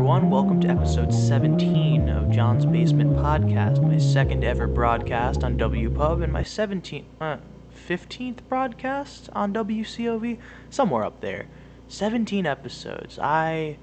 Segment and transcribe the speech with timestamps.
[0.00, 0.30] Everyone.
[0.30, 6.32] Welcome to episode 17 of John's Basement Podcast, my second ever broadcast on WPub and
[6.32, 7.36] my 17th, uh,
[7.86, 10.38] 15th broadcast on WCOV,
[10.70, 11.48] somewhere up there.
[11.88, 13.18] 17 episodes.
[13.18, 13.76] I.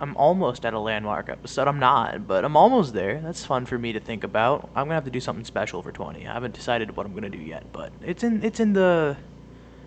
[0.00, 1.68] I'm almost at a landmark episode.
[1.68, 3.20] I'm not, but I'm almost there.
[3.20, 4.70] That's fun for me to think about.
[4.74, 6.26] I'm gonna have to do something special for 20.
[6.26, 9.16] I haven't decided what I'm gonna do yet, but it's in it's in the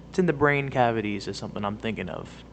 [0.09, 2.45] it's in the brain cavities is something I'm thinking of.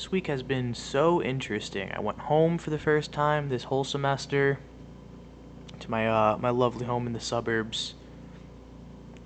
[0.00, 1.92] This week has been so interesting.
[1.92, 4.58] I went home for the first time this whole semester
[5.78, 7.92] to my uh, my lovely home in the suburbs.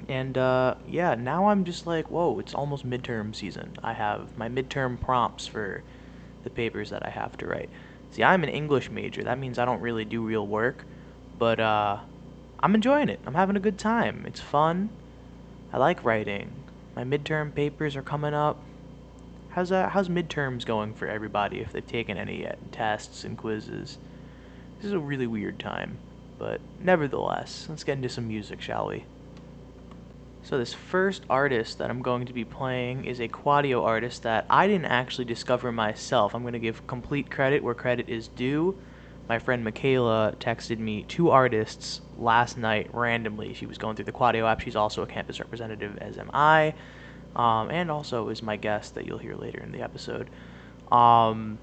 [0.09, 3.77] And uh, yeah, now I'm just like, whoa, it's almost midterm season.
[3.84, 5.84] I have my midterm prompts for
[6.42, 7.70] the papers that I have to write.
[8.11, 9.22] See, I'm an English major.
[9.22, 10.84] That means I don't really do real work,
[11.38, 12.00] but uh,
[12.59, 13.20] I'm enjoying it.
[13.27, 14.25] I'm having a good time.
[14.27, 14.88] It's fun.
[15.72, 16.50] I like writing.
[16.97, 18.59] My midterm papers are coming up.
[19.55, 22.58] How's uh, how's midterms going for everybody if they've taken any yet?
[22.72, 23.98] Tests and quizzes.
[24.78, 25.98] This is a really weird time,
[26.41, 29.05] but nevertheless, let's get into some music, shall we?
[30.42, 34.44] So this first artist that I'm going to be playing is a Quadio artist that
[34.50, 36.34] I didn't actually discover myself.
[36.34, 38.77] I'm going to give complete credit where credit is due.
[39.28, 43.55] My friend Michaela texted me two artists last night randomly.
[43.55, 44.60] She was going through the Quadio app.
[44.60, 46.75] She's also a campus representative, as am I,
[47.37, 50.29] um, and also is my guest that you'll hear later in the episode.
[50.93, 51.59] Um,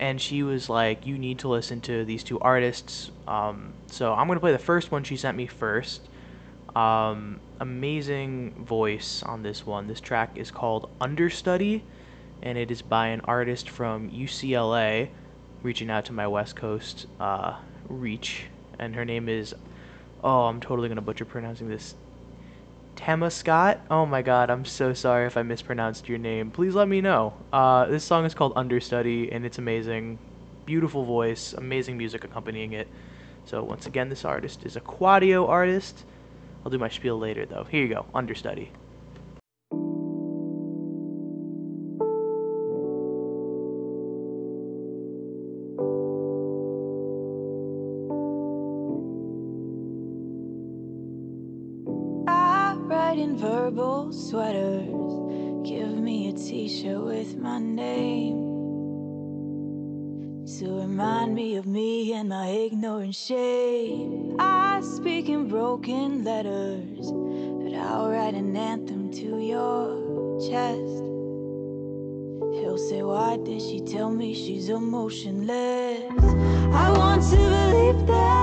[0.00, 4.26] and she was like, "You need to listen to these two artists." Um, so I'm
[4.26, 6.08] going to play the first one she sent me first.
[6.74, 9.86] Um, amazing voice on this one.
[9.86, 11.84] This track is called Understudy,
[12.42, 15.10] and it is by an artist from UCLA,
[15.62, 17.56] reaching out to my West Coast uh,
[17.88, 18.44] reach.
[18.78, 19.54] And her name is,
[20.24, 21.94] oh, I'm totally going to butcher pronouncing this.
[22.96, 23.80] Tema Scott?
[23.90, 26.50] Oh my god, I'm so sorry if I mispronounced your name.
[26.50, 27.32] Please let me know.
[27.52, 30.18] Uh, this song is called Understudy, and it's amazing.
[30.66, 32.88] Beautiful voice, amazing music accompanying it.
[33.44, 36.04] So, once again, this artist is a Quadio artist.
[36.64, 37.64] I'll do my spiel later, though.
[37.64, 38.70] Here you go, understudy.
[66.24, 71.02] Letters, but I'll write an anthem to your chest.
[72.54, 76.12] He'll say, Why did she tell me she's emotionless?
[76.74, 78.41] I want to believe them.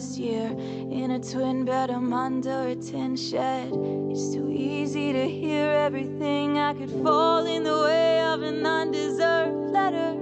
[0.00, 0.46] Last year.
[0.90, 3.70] In a twin bed, I'm under a tin shed.
[4.10, 6.58] It's too easy to hear everything.
[6.58, 10.12] I could fall in the way of an undeserved letter.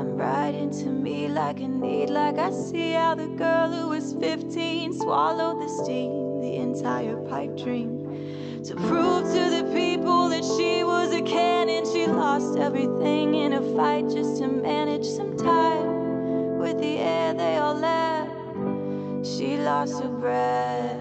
[0.00, 4.14] I'm writing to me like a need, like I see how the girl who was
[4.14, 8.64] 15 swallowed the steam, the entire pipe dream.
[8.64, 13.62] To prove to the people that she was a cannon, she lost everything in a
[13.76, 15.93] fight just to manage some time
[19.64, 21.00] lost her breath.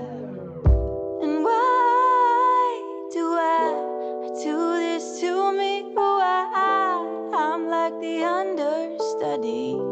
[1.21, 5.91] And why do I do this to me?
[5.93, 6.47] Why
[7.35, 9.82] I'm like the understudy.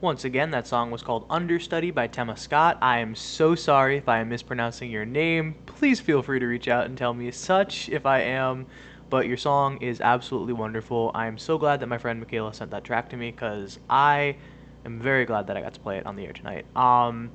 [0.00, 2.78] Once again, that song was called Understudy by Tema Scott.
[2.80, 5.56] I am so sorry if I am mispronouncing your name.
[5.66, 8.66] Please feel free to reach out and tell me such if I am.
[9.10, 11.10] But your song is absolutely wonderful.
[11.16, 14.36] I am so glad that my friend Michaela sent that track to me because I
[14.84, 16.64] am very glad that I got to play it on the air tonight.
[16.76, 17.32] Um,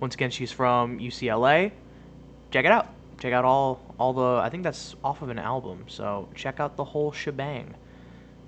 [0.00, 1.70] once again, she's from UCLA.
[2.50, 2.94] Check it out.
[3.18, 4.40] Check out all all the.
[4.42, 5.84] I think that's off of an album.
[5.86, 7.74] So check out the whole shebang.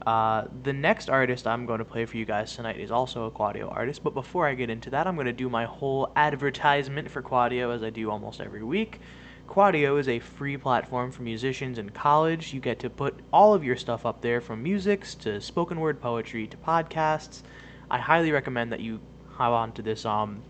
[0.06, 3.30] Uh, the next artist I'm going to play for you guys tonight is also a
[3.30, 7.10] Quadio artist, but before I get into that, I'm going to do my whole advertisement
[7.10, 9.00] for Quadio as I do almost every week.
[9.48, 12.52] Quadio is a free platform for musicians in college.
[12.52, 16.00] You get to put all of your stuff up there from musics to spoken word
[16.00, 17.42] poetry to podcasts.
[17.90, 20.42] I highly recommend that you hop onto this um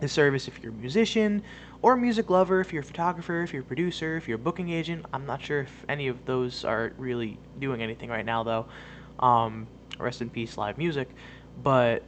[0.00, 1.42] this service if you're a musician
[1.82, 4.38] or a music lover, if you're a photographer, if you're a producer, if you're a
[4.38, 5.06] booking agent.
[5.12, 8.66] I'm not sure if any of those are really doing anything right now though.
[9.18, 9.66] Um,
[9.98, 11.08] rest in peace, live music.
[11.62, 12.02] But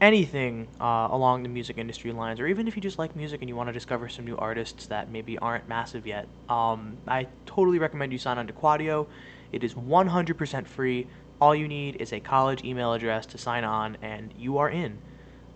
[0.00, 3.48] anything uh, along the music industry lines, or even if you just like music and
[3.48, 7.78] you want to discover some new artists that maybe aren't massive yet, um, I totally
[7.78, 9.06] recommend you sign on to Quadio.
[9.52, 11.06] It is 100% free.
[11.40, 14.98] All you need is a college email address to sign on, and you are in.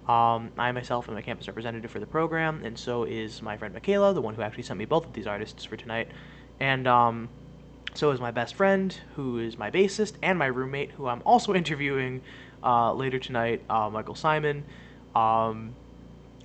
[0.08, 3.74] Um, I myself am a campus representative for the program, and so is my friend
[3.74, 6.08] Michaela, the one who actually sent me both of these artists for tonight.
[6.60, 7.28] And um,
[7.94, 11.54] so is my best friend, who is my bassist, and my roommate, who I'm also
[11.62, 12.22] interviewing
[12.62, 14.64] uh, later tonight, uh, Michael Simon.
[15.14, 15.74] Um,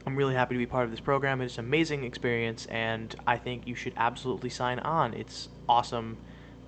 [0.06, 1.42] I'm really happy to be part of this program.
[1.42, 5.14] It's an amazing experience, and I think you should absolutely sign on.
[5.14, 6.18] It's awesome.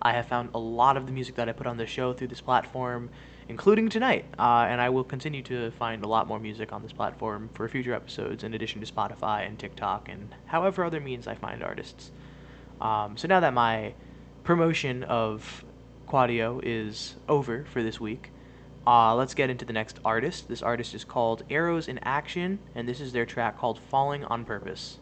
[0.03, 2.27] I have found a lot of the music that I put on the show through
[2.27, 3.09] this platform,
[3.47, 6.91] including tonight, uh, and I will continue to find a lot more music on this
[6.91, 11.35] platform for future episodes, in addition to Spotify and TikTok and however other means I
[11.35, 12.11] find artists.
[12.81, 13.93] Um, so now that my
[14.43, 15.63] promotion of
[16.05, 18.31] Quadio is over for this week,
[18.85, 20.49] uh, let's get into the next artist.
[20.49, 24.43] This artist is called Arrows in Action, and this is their track called Falling on
[24.43, 24.99] Purpose.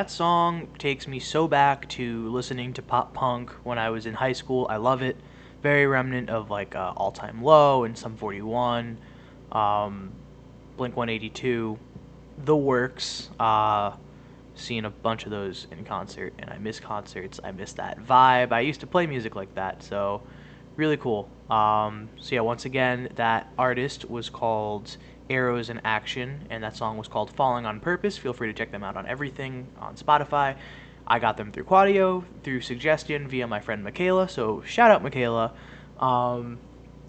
[0.00, 4.14] That song takes me so back to listening to pop punk when I was in
[4.14, 4.66] high school.
[4.70, 5.14] I love it.
[5.62, 8.96] Very remnant of like uh, All Time Low and Sum 41,
[9.52, 10.10] um,
[10.78, 11.78] Blink 182,
[12.46, 13.28] The Works.
[13.38, 13.92] Uh,
[14.54, 17.38] seen a bunch of those in concert, and I miss concerts.
[17.44, 18.52] I miss that vibe.
[18.52, 20.22] I used to play music like that, so
[20.76, 21.28] really cool.
[21.50, 24.96] Um, so yeah, once again, that artist was called
[25.30, 28.18] Arrows in Action, and that song was called Falling on Purpose.
[28.18, 30.56] Feel free to check them out on everything on Spotify.
[31.06, 35.54] I got them through Quadio, through suggestion via my friend Michaela, so shout out Michaela.
[35.98, 36.58] Um,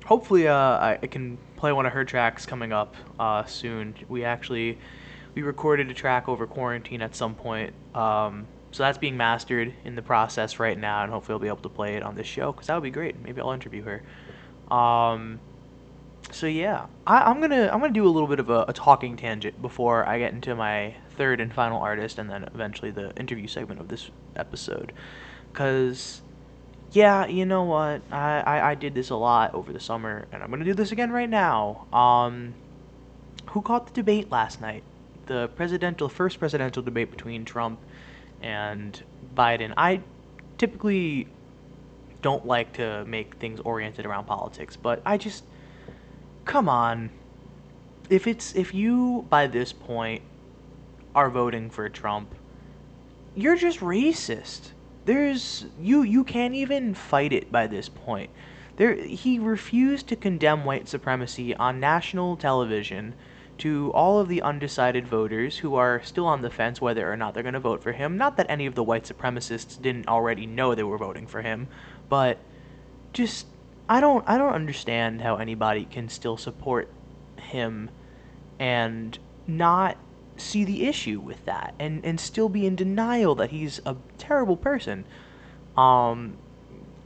[0.06, 3.96] hopefully, uh, I, can play one of her tracks coming up uh, soon.
[4.08, 4.78] We actually
[5.36, 9.96] we recorded a track over quarantine at some point, um, so that's being mastered in
[9.96, 12.52] the process right now, and hopefully I'll be able to play it on this show
[12.52, 13.20] because that would be great.
[13.22, 14.76] Maybe I'll interview her.
[14.76, 15.40] Um,
[16.32, 19.16] so yeah, I, I'm gonna I'm gonna do a little bit of a, a talking
[19.18, 23.48] tangent before I get into my third and final artist, and then eventually the interview
[23.48, 24.94] segment of this episode,
[25.52, 26.22] because
[26.92, 30.42] yeah, you know what, I, I I did this a lot over the summer, and
[30.44, 31.88] I'm gonna do this again right now.
[31.94, 32.54] Um,
[33.48, 34.84] who caught the debate last night?
[35.28, 37.80] The presidential first presidential debate between Trump
[38.42, 39.02] and
[39.36, 39.74] Biden.
[39.78, 40.02] I
[40.58, 41.28] typically
[42.22, 45.44] don't like to make things oriented around politics, but I just
[46.46, 47.10] come on.
[48.10, 50.22] If it's if you by this point
[51.16, 52.34] are voting for Trump,
[53.36, 54.72] you're just racist.
[55.06, 58.30] There's you you can't even fight it by this point.
[58.76, 63.14] There he refused to condemn white supremacy on national television
[63.60, 67.34] to all of the undecided voters who are still on the fence whether or not
[67.34, 68.18] they're going to vote for him.
[68.18, 71.68] Not that any of the white supremacists didn't already know they were voting for him,
[72.10, 72.40] but
[73.14, 73.46] just
[73.92, 76.90] I don't I don't understand how anybody can still support
[77.36, 77.90] him
[78.58, 79.98] and not
[80.38, 84.56] see the issue with that and and still be in denial that he's a terrible
[84.56, 85.04] person.
[85.76, 86.38] Um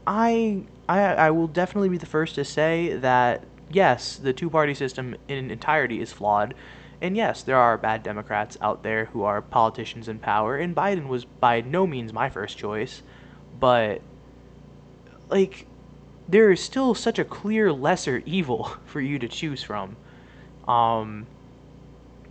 [0.06, 5.16] I I I will definitely be the first to say that yes, the two-party system
[5.26, 6.54] in entirety is flawed.
[7.00, 11.08] And yes, there are bad Democrats out there who are politicians in power, and Biden
[11.08, 13.02] was by no means my first choice,
[13.58, 14.00] but
[15.28, 15.65] like
[16.28, 19.96] there is still such a clear lesser evil for you to choose from.
[20.66, 21.26] Um,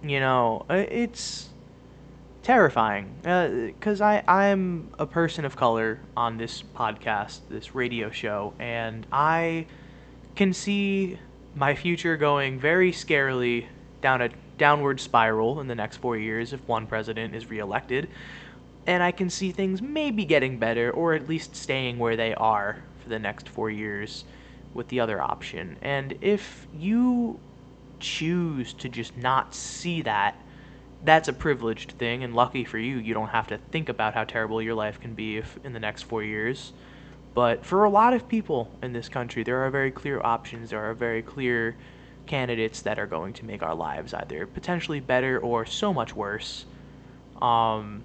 [0.04, 1.50] you know, uh, it's
[2.44, 8.54] terrifying because uh, I I'm a person of color on this podcast, this radio show,
[8.60, 9.66] and I
[10.36, 11.18] can see
[11.56, 13.66] my future going very scarily
[14.02, 18.10] down a downward spiral in the next four years if one president is reelected.
[18.86, 22.84] And I can see things maybe getting better or at least staying where they are
[23.06, 24.26] for the next four years
[24.74, 25.78] with the other option.
[25.84, 27.40] And if you
[28.00, 30.36] choose to just not see that,
[31.04, 34.24] that's a privileged thing, and lucky for you, you don't have to think about how
[34.24, 36.74] terrible your life can be if in the next four years.
[37.36, 40.72] But for a lot of people in this country, there are very clear options.
[40.72, 41.76] There are very clear
[42.26, 46.66] candidates that are going to make our lives either potentially better or so much worse.
[47.40, 48.02] Um,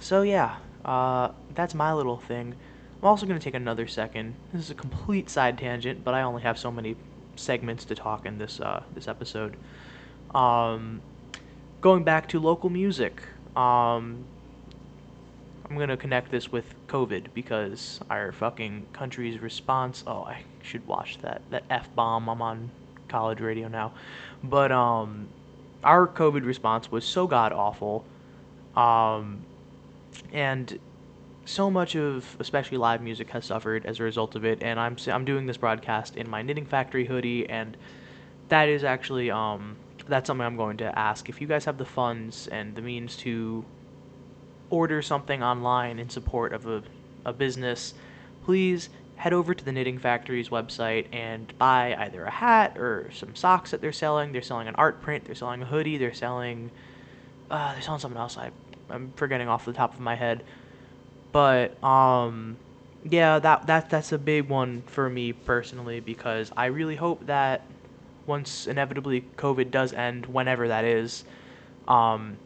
[0.00, 2.54] so yeah, uh, that's my little thing.
[3.02, 4.36] I'm also going to take another second.
[4.52, 6.94] This is a complete side tangent, but I only have so many
[7.34, 9.56] segments to talk in this uh, this episode.
[10.32, 11.00] Um,
[11.80, 13.20] going back to local music,
[13.56, 14.24] um,
[15.68, 20.04] I'm gonna connect this with COVID because our fucking country's response.
[20.06, 22.28] Oh, I should watch that that f bomb.
[22.28, 22.70] I'm on
[23.08, 23.94] college radio now,
[24.44, 25.26] but um,
[25.82, 28.04] our COVID response was so god awful,
[28.76, 29.44] um,
[30.32, 30.78] and
[31.44, 34.62] so much of especially live music has suffered as a result of it.
[34.62, 37.76] And I'm I'm doing this broadcast in my Knitting Factory hoodie, and
[38.48, 39.76] that is actually um
[40.08, 43.16] that's something I'm going to ask if you guys have the funds and the means
[43.18, 43.64] to
[44.70, 46.82] order something online in support of a,
[47.24, 47.94] a business,
[48.44, 53.36] please head over to the Knitting Factory's website and buy either a hat or some
[53.36, 54.32] socks that they're selling.
[54.32, 56.70] They're selling an art print, they're selling a hoodie, they're selling
[57.50, 58.36] uh, they're selling something else.
[58.38, 58.50] I
[58.90, 60.42] I'm forgetting off the top of my head.
[61.32, 62.56] But um
[63.04, 67.62] yeah, that that that's a big one for me personally because I really hope that
[68.26, 71.24] once inevitably COVID does end, whenever that is,
[71.88, 72.36] um,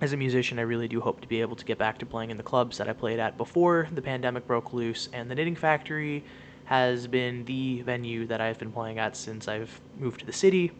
[0.00, 2.30] as a musician, I really do hope to be able to get back to playing
[2.30, 5.08] in the clubs that I played at before the pandemic broke loose.
[5.12, 6.22] And the Knitting Factory
[6.66, 10.70] has been the venue that I've been playing at since I've moved to the city.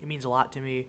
[0.00, 0.88] It means a lot to me.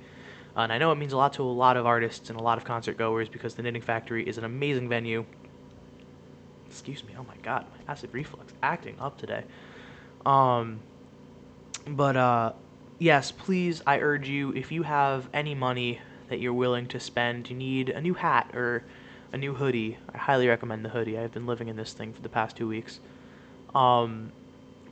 [0.56, 2.58] And I know it means a lot to a lot of artists and a lot
[2.58, 5.26] of concert goers because the Knitting Factory is an amazing venue.
[6.70, 9.44] Excuse me, oh my god, my acid reflux acting up today.
[10.26, 10.80] Um,
[11.88, 12.54] but uh,
[13.00, 16.00] yes, please, I urge you, if you have any money
[16.30, 18.84] that you're willing to spend, you need a new hat or
[19.32, 19.98] a new hoodie.
[20.14, 21.18] I highly recommend the hoodie.
[21.18, 23.00] I've been living in this thing for the past two weeks.
[23.74, 24.32] Um,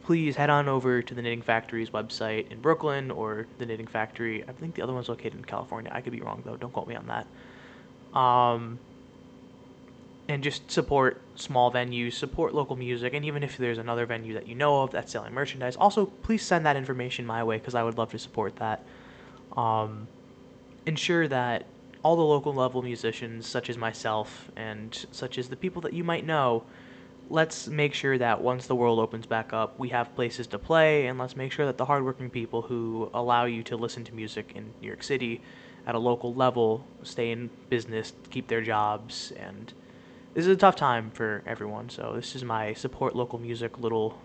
[0.04, 4.44] please head on over to the Knitting Factory's website in Brooklyn or the Knitting Factory.
[4.48, 5.92] I think the other one's located in California.
[5.94, 6.58] I could be wrong though.
[6.58, 8.18] Don't quote me on that.
[8.18, 8.80] Um,
[10.30, 14.48] and just support small venues, support local music, and even if there's another venue that
[14.48, 17.84] you know of that's selling merchandise, also please send that information my way because I
[17.84, 18.84] would love to support that.
[19.56, 20.08] Um,
[20.86, 21.66] ensure that
[22.04, 26.04] all the local level musicians, such as myself and such as the people that you
[26.04, 26.64] might know,
[27.30, 31.08] let's make sure that once the world opens back up, we have places to play,
[31.08, 34.54] and let's make sure that the hardworking people who allow you to listen to music
[34.56, 35.42] in New York City
[35.86, 39.74] at a local level stay in business, keep their jobs, and
[40.38, 41.90] this is a tough time for everyone.
[41.90, 44.22] So this is my support local music little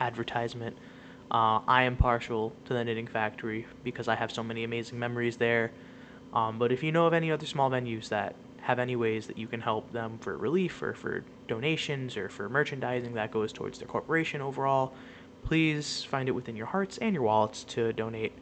[0.00, 0.74] advertisement.
[1.30, 5.36] Uh, I am partial to the Knitting Factory because I have so many amazing memories
[5.36, 5.70] there.
[6.32, 9.36] Um, but if you know of any other small venues that have any ways that
[9.36, 13.80] you can help them for relief or for donations or for merchandising that goes towards
[13.80, 14.94] their corporation overall,
[15.44, 18.32] please find it within your hearts and your wallets to donate.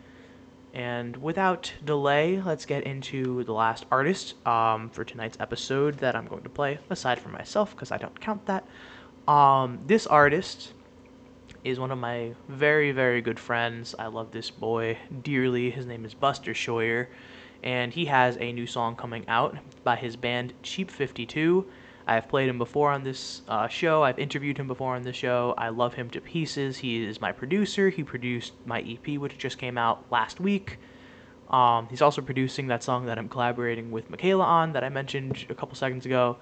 [0.75, 6.27] And without delay, let's get into the last artist um, for tonight's episode that I'm
[6.27, 8.67] going to play, aside from myself, because I don't count that.
[9.27, 10.73] Um, this artist
[11.65, 13.95] is one of my very, very good friends.
[13.99, 15.71] I love this boy dearly.
[15.71, 17.09] His name is Buster Scheuer
[17.63, 21.67] and he has a new song coming out by his band Cheap 52.
[22.09, 24.03] I have played him before on this uh, show.
[24.03, 25.53] I've interviewed him before on the show.
[25.59, 26.79] I love him to pieces.
[26.79, 27.91] He is my producer.
[27.91, 30.79] He produced my EP, which just came out last week.
[31.51, 35.45] Um, he's also producing that song that I'm collaborating with Michaela on that I mentioned
[35.51, 36.39] a couple seconds ago.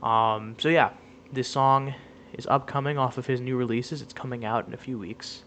[0.00, 0.90] Um, so yeah,
[1.32, 1.92] this song
[2.34, 4.02] is upcoming off of his new releases.
[4.02, 5.42] It's coming out in a few weeks.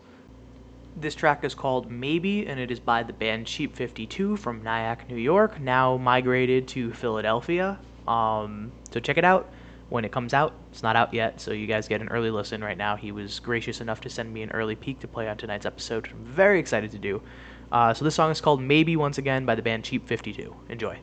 [0.98, 5.08] This track is called Maybe, and it is by the band Cheap 52 from Nyack,
[5.08, 7.80] New York, now migrated to Philadelphia.
[8.10, 9.53] Um, so check it out
[9.94, 10.56] when it comes out.
[10.72, 12.96] It's not out yet, so you guys get an early listen right now.
[12.96, 16.08] He was gracious enough to send me an early peek to play on tonight's episode,
[16.08, 17.22] which I'm very excited to do.
[17.72, 20.56] Uh, so this song is called Maybe once again by the band Cheap 52.
[20.70, 20.98] Enjoy.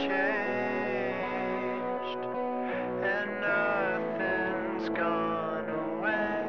[0.00, 0.10] Changed
[3.04, 6.44] and nothing's gone away.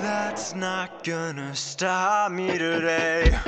[0.00, 3.38] That's not gonna stop me today.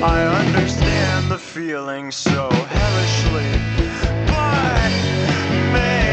[0.00, 3.50] I understand the feeling so hellishly,
[4.28, 4.92] but
[5.72, 6.07] maybe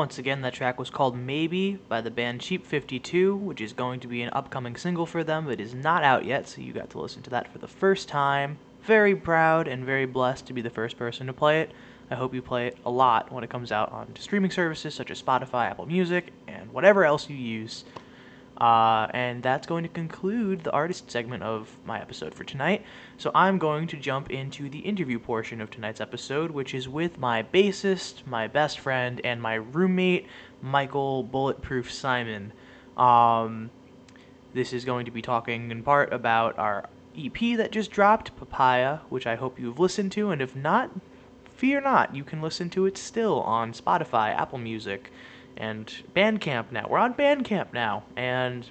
[0.00, 4.00] Once again, that track was called Maybe by the band Cheap 52, which is going
[4.00, 5.44] to be an upcoming single for them.
[5.44, 7.68] but It is not out yet, so you got to listen to that for the
[7.68, 8.56] first time.
[8.82, 11.72] Very proud and very blessed to be the first person to play it.
[12.10, 15.10] I hope you play it a lot when it comes out on streaming services such
[15.10, 17.84] as Spotify, Apple Music, and whatever else you use.
[18.60, 22.84] Uh, and that's going to conclude the artist segment of my episode for tonight.
[23.16, 27.18] So I'm going to jump into the interview portion of tonight's episode, which is with
[27.18, 30.26] my bassist, my best friend, and my roommate,
[30.60, 32.52] Michael Bulletproof Simon.
[32.98, 33.70] Um,
[34.52, 38.98] this is going to be talking in part about our EP that just dropped, Papaya,
[39.08, 40.90] which I hope you've listened to, and if not,
[41.56, 45.10] fear not, you can listen to it still on Spotify, Apple Music,
[45.60, 46.86] and Bandcamp now.
[46.88, 48.68] We're on Bandcamp now, and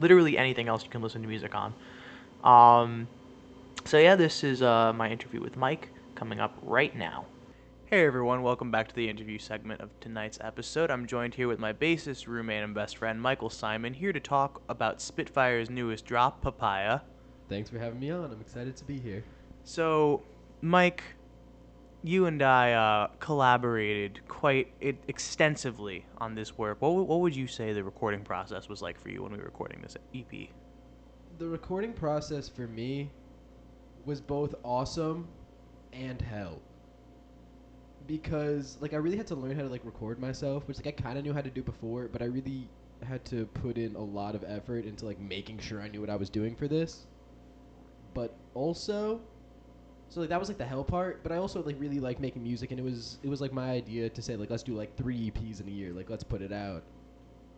[0.00, 1.74] literally anything else you can listen to music on.
[2.44, 3.08] Um,
[3.86, 7.24] so yeah, this is uh, my interview with Mike coming up right now.
[7.86, 10.90] Hey everyone, welcome back to the interview segment of tonight's episode.
[10.90, 14.60] I'm joined here with my bassist, roommate, and best friend, Michael Simon, here to talk
[14.68, 17.00] about Spitfire's newest drop, Papaya.
[17.48, 18.30] Thanks for having me on.
[18.30, 19.24] I'm excited to be here.
[19.64, 20.22] So,
[20.60, 21.02] Mike,
[22.04, 24.70] you and I uh, collaborated quite
[25.08, 26.76] extensively on this work.
[26.80, 29.44] What, what would you say the recording process was like for you when we were
[29.44, 30.50] recording this EP?
[31.38, 33.10] The recording process for me
[34.04, 35.26] was both awesome
[35.94, 36.60] and hell.
[38.06, 40.90] Because like I really had to learn how to like record myself, which like I
[40.90, 42.68] kind of knew how to do before, but I really
[43.02, 46.10] had to put in a lot of effort into like making sure I knew what
[46.10, 47.06] I was doing for this.
[48.12, 49.22] But also
[50.08, 52.42] so like that was like the hell part, but I also like really like making
[52.42, 54.96] music and it was it was like my idea to say like let's do like
[54.96, 56.82] 3 EPs in a year, like let's put it out.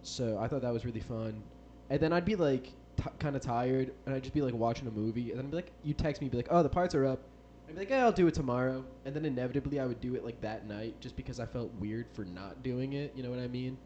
[0.03, 1.43] So I thought that was really fun.
[1.91, 4.87] And then I'd be like t- kind of tired, and I'd just be like watching
[4.89, 6.95] a movie, and then I'd be like, you text me, be like, oh, the parts
[6.95, 7.21] are up.
[7.69, 10.25] I'd be like, yeah, I'll do it tomorrow, and then inevitably I would do it
[10.25, 13.13] like that night, just because I felt weird for not doing it.
[13.15, 13.77] You know what I mean?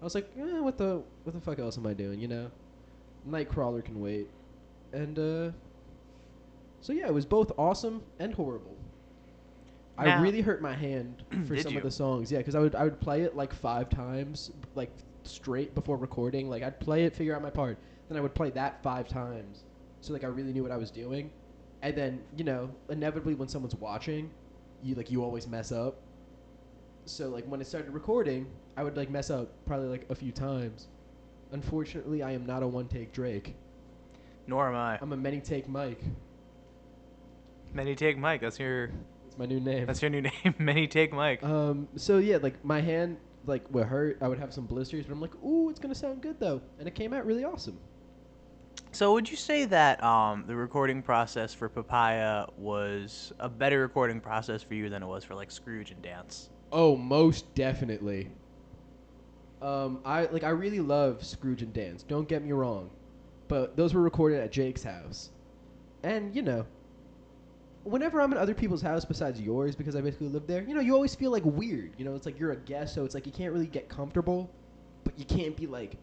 [0.00, 2.20] I was like, eh, what the what the fuck else am I doing?
[2.20, 2.50] You know,
[3.28, 4.28] Nightcrawler can wait,
[4.92, 5.50] and uh,
[6.80, 8.76] so yeah, it was both awesome and horrible.
[9.98, 11.78] I really hurt my hand for some you?
[11.78, 12.32] of the songs.
[12.32, 14.90] Yeah, because I would I would play it like five times, like
[15.24, 16.48] straight before recording.
[16.48, 19.64] Like I'd play it, figure out my part, then I would play that five times,
[20.00, 21.30] so like I really knew what I was doing.
[21.82, 24.30] And then you know, inevitably when someone's watching,
[24.82, 25.96] you like you always mess up.
[27.04, 30.32] So like when it started recording, I would like mess up probably like a few
[30.32, 30.88] times.
[31.52, 33.54] Unfortunately, I am not a one take Drake.
[34.46, 34.98] Nor am I.
[35.00, 36.02] I'm a many take Mike.
[37.72, 38.40] Many Take Mike.
[38.40, 38.90] That's your
[39.26, 39.86] It's my new name.
[39.86, 40.54] that's your new name.
[40.58, 41.42] Many Take Mike.
[41.42, 44.18] Um, so yeah, like my hand like would hurt.
[44.20, 46.86] I would have some blisters, but I'm like, ooh, it's gonna sound good though, and
[46.88, 47.78] it came out really awesome.
[48.92, 54.20] So would you say that um, the recording process for Papaya was a better recording
[54.20, 56.50] process for you than it was for like Scrooge and Dance?
[56.72, 58.30] Oh, most definitely.
[59.62, 62.02] Um, I like I really love Scrooge and Dance.
[62.02, 62.90] Don't get me wrong,
[63.46, 65.30] but those were recorded at Jake's house,
[66.02, 66.66] and you know,
[67.84, 70.80] whenever I'm in other people's house besides yours, because I basically live there, you know,
[70.80, 71.92] you always feel like weird.
[71.98, 74.50] You know, it's like you're a guest, so it's like you can't really get comfortable,
[75.04, 75.96] but you can't be like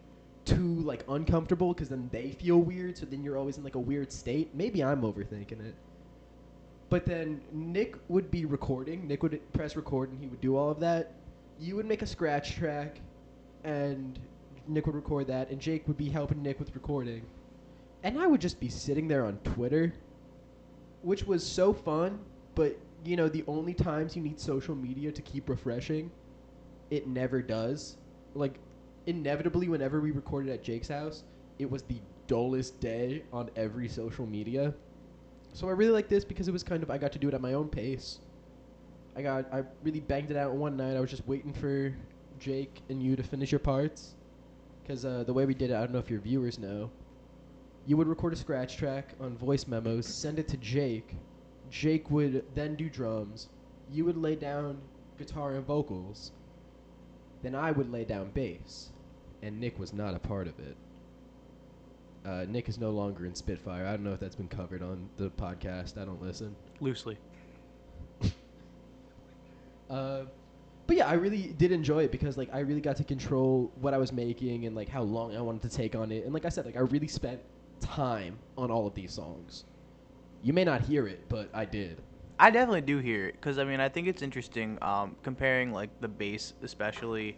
[0.44, 2.96] too like uncomfortable because then they feel weird.
[2.96, 4.54] So then you're always in like a weird state.
[4.54, 5.74] Maybe I'm overthinking it.
[6.90, 9.06] But then Nick would be recording.
[9.06, 11.12] Nick would press record and he would do all of that.
[11.60, 13.00] You would make a scratch track,
[13.64, 14.18] and
[14.66, 17.26] Nick would record that, and Jake would be helping Nick with recording.
[18.04, 19.92] And I would just be sitting there on Twitter,
[21.02, 22.18] which was so fun,
[22.54, 26.10] but you know, the only times you need social media to keep refreshing,
[26.90, 27.96] it never does.
[28.34, 28.58] Like,
[29.06, 31.24] inevitably, whenever we recorded at Jake's house,
[31.58, 34.74] it was the dullest day on every social media.
[35.52, 37.34] So I really like this because it was kind of I got to do it
[37.34, 38.20] at my own pace.
[39.16, 40.96] I got I really banged it out one night.
[40.96, 41.94] I was just waiting for
[42.38, 44.14] Jake and you to finish your parts,
[44.82, 46.90] because uh, the way we did it, I don't know if your viewers know.
[47.88, 51.14] You would record a scratch track on voice memos, send it to Jake.
[51.70, 53.48] Jake would then do drums.
[53.90, 54.76] You would lay down
[55.16, 56.32] guitar and vocals.
[57.42, 58.90] Then I would lay down bass,
[59.40, 60.76] and Nick was not a part of it.
[62.26, 63.86] Uh, Nick is no longer in Spitfire.
[63.86, 65.96] I don't know if that's been covered on the podcast.
[65.96, 66.54] I don't listen.
[66.80, 67.16] Loosely.
[69.88, 70.26] Uh,
[70.86, 73.94] but yeah, I really did enjoy it because like I really got to control what
[73.94, 76.26] I was making and like how long I wanted to take on it.
[76.26, 77.40] And like I said, like I really spent
[77.80, 79.64] time on all of these songs.
[80.42, 82.00] You may not hear it, but I did.
[82.38, 85.90] I definitely do hear it because I mean I think it's interesting um, comparing like
[86.00, 87.36] the bass especially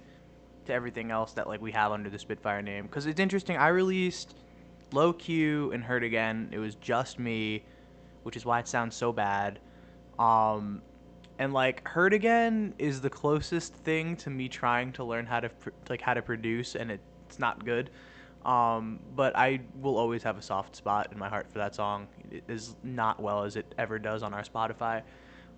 [0.66, 3.56] to everything else that like we have under the Spitfire name because it's interesting.
[3.56, 4.34] I released
[4.92, 6.50] Low Q and Hurt Again.
[6.52, 7.64] It was just me,
[8.24, 9.60] which is why it sounds so bad.
[10.18, 10.82] Um,
[11.38, 15.48] and like Hurt Again is the closest thing to me trying to learn how to
[15.48, 17.90] pr- like how to produce, and it, it's not good.
[18.44, 22.08] Um, but I will always have a soft spot in my heart for that song.
[22.30, 25.02] It is not well as it ever does on our Spotify.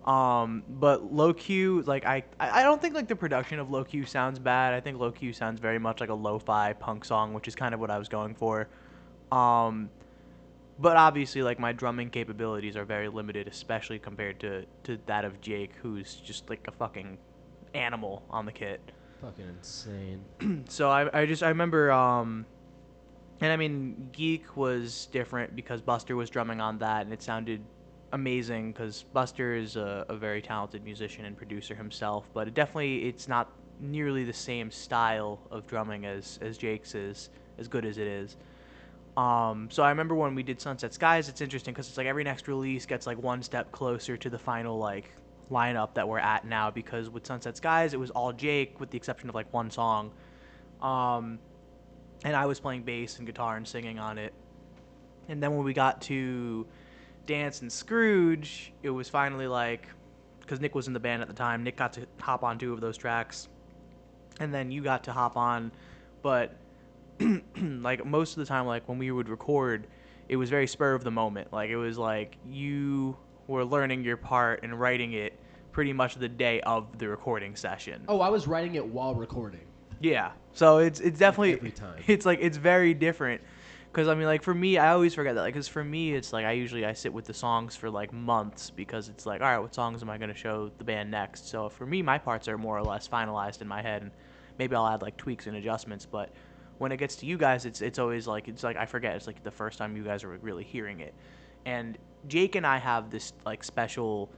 [0.05, 4.05] Um, but low Q, like I, I don't think like the production of low Q
[4.05, 4.73] sounds bad.
[4.73, 7.73] I think low Q sounds very much like a lo-fi punk song, which is kind
[7.73, 8.67] of what I was going for.
[9.31, 9.89] Um,
[10.77, 15.39] but obviously, like my drumming capabilities are very limited, especially compared to to that of
[15.39, 17.17] Jake, who's just like a fucking
[17.73, 18.81] animal on the kit
[19.23, 20.25] Fucking insane.
[20.67, 22.45] so I, I just I remember um
[23.43, 27.61] and I mean Geek was different because Buster was drumming on that and it sounded
[28.13, 33.05] amazing because Buster is a, a very talented musician and producer himself but it definitely
[33.05, 33.51] it's not
[33.81, 37.29] nearly the same style of drumming as as Jake's is
[37.59, 38.37] as good as it is
[39.17, 42.23] um, so I remember when we did Sunset Skies, it's interesting because it's like every
[42.23, 45.11] next release gets like one step closer to the final like
[45.51, 46.71] lineup that we're at now.
[46.71, 50.11] Because with Sunset Skies, it was all Jake with the exception of like one song,
[50.81, 51.37] um,
[52.23, 54.33] and I was playing bass and guitar and singing on it.
[55.29, 56.65] And then when we got to
[57.25, 59.87] Dance and Scrooge, it was finally like
[60.41, 61.63] because Nick was in the band at the time.
[61.63, 63.47] Nick got to hop on two of those tracks,
[64.39, 65.71] and then you got to hop on,
[66.21, 66.57] but
[67.61, 69.87] like most of the time like when we would record
[70.29, 73.15] it was very spur of the moment like it was like you
[73.47, 75.39] were learning your part and writing it
[75.71, 79.61] pretty much the day of the recording session Oh, I was writing it while recording.
[80.03, 80.31] Yeah.
[80.51, 81.95] So it's it's definitely every time.
[82.07, 83.41] it's like it's very different.
[83.91, 86.33] Because i mean like for me i always forget that like because for me it's
[86.33, 89.47] like i usually i sit with the songs for like months because it's like all
[89.47, 91.47] right what songs am i going to show the band next?
[91.47, 94.09] So for me my parts are more or less finalized in my head and
[94.57, 96.31] maybe i'll add like tweaks and adjustments but
[96.79, 99.27] when it gets to you guys it's it's always like it's like i forget it's
[99.27, 101.13] like the first time you guys are really hearing it.
[101.67, 101.95] And
[102.27, 104.31] jake and i have this like special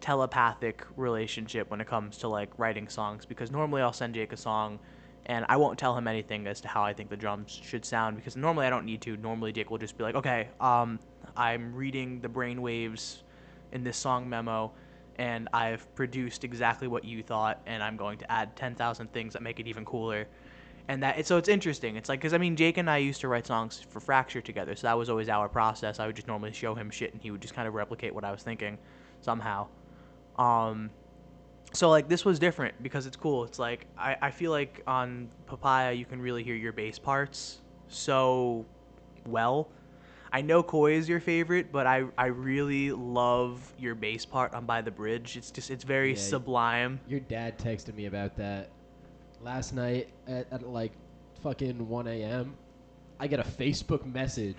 [0.00, 4.36] telepathic relationship when it comes to like writing songs because normally i'll send jake a
[4.36, 4.78] song
[5.26, 8.16] and I won't tell him anything as to how I think the drums should sound
[8.16, 9.16] because normally I don't need to.
[9.16, 10.98] Normally Jake will just be like, okay, um,
[11.36, 13.22] I'm reading the brainwaves
[13.72, 14.72] in this song memo,
[15.16, 19.42] and I've produced exactly what you thought, and I'm going to add 10,000 things that
[19.42, 20.26] make it even cooler.
[20.88, 21.94] And that so it's interesting.
[21.94, 24.74] It's like because I mean Jake and I used to write songs for Fracture together,
[24.74, 26.00] so that was always our process.
[26.00, 28.24] I would just normally show him shit, and he would just kind of replicate what
[28.24, 28.78] I was thinking
[29.20, 29.68] somehow.
[30.36, 30.90] Um,
[31.72, 33.44] so like this was different because it's cool.
[33.44, 37.58] It's like I, I feel like on Papaya you can really hear your bass parts
[37.88, 38.64] so
[39.26, 39.68] well.
[40.32, 44.64] I know Koi is your favorite, but I, I really love your bass part on
[44.64, 45.36] By the Bridge.
[45.36, 46.18] It's just it's very Yeah.
[46.18, 47.00] sublime.
[47.08, 48.70] Your dad texted me about that.
[49.42, 50.92] Last night at, at like
[51.42, 52.54] fucking 1 a.m.,
[53.18, 54.56] I get a Facebook message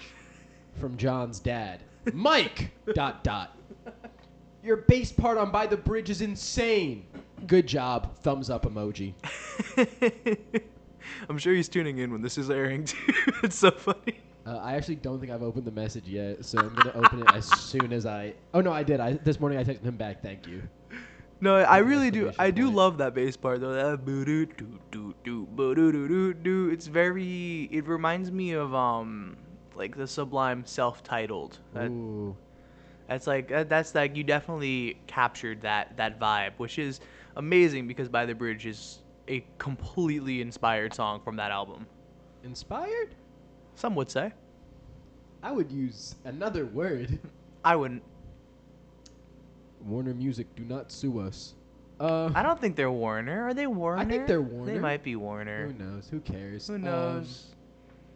[0.80, 1.82] from John's dad.
[2.14, 2.72] Mike!
[2.94, 3.56] dot dot.
[4.64, 7.06] Your bass part on By the Bridge is insane.
[7.48, 8.16] Good job.
[8.18, 9.14] Thumbs up emoji.
[11.30, 13.14] I'm sure he's tuning in when this is airing too.
[13.44, 14.20] it's so funny.
[14.46, 17.34] Uh, I actually don't think I've opened the message yet, so I'm gonna open it
[17.34, 18.34] as soon as I.
[18.54, 19.00] Oh no, I did.
[19.00, 20.22] I this morning I texted him back.
[20.22, 20.64] Thank you.
[21.42, 22.32] No, I really do.
[22.38, 23.74] I do love that bass part though.
[23.74, 26.70] That boo doo doo doo doo boo doo doo doo doo.
[26.70, 27.64] It's very.
[27.72, 29.38] It reminds me of um
[29.76, 31.60] like the Sublime self-titled.
[31.74, 32.36] That, Ooh.
[33.12, 37.02] That's like that's like you definitely captured that that vibe, which is
[37.36, 41.86] amazing because By the Bridge is a completely inspired song from that album.
[42.46, 43.14] Inspired?
[43.76, 44.32] Some would say.
[45.44, 47.20] I would use another word.
[47.66, 48.02] I wouldn't.
[49.82, 51.56] Warner Music, do not sue us.
[52.00, 53.44] Uh, I don't think they're Warner.
[53.44, 54.02] Are they Warner?
[54.02, 54.72] I think they're Warner.
[54.72, 55.68] They might be Warner.
[55.68, 56.08] Who knows?
[56.10, 56.68] Who cares?
[56.68, 57.48] Who Um, knows?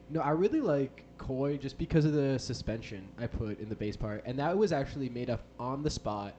[0.10, 3.96] No, I really like Koi just because of the suspension I put in the bass
[3.96, 6.36] part, and that was actually made up on the spot.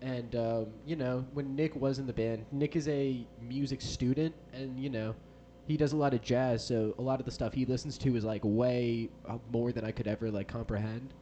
[0.00, 4.34] And um, you know, when Nick was in the band, Nick is a music student,
[4.52, 5.14] and you know,
[5.66, 8.16] he does a lot of jazz, so a lot of the stuff he listens to
[8.16, 11.14] is like way uh, more than I could ever like comprehend.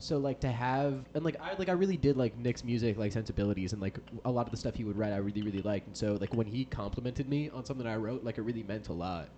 [0.00, 3.10] So like to have and like I like I really did like Nick's music like
[3.10, 5.88] sensibilities and like a lot of the stuff he would write I really really liked
[5.88, 8.90] and so like when he complimented me on something I wrote like it really meant
[8.90, 9.28] a lot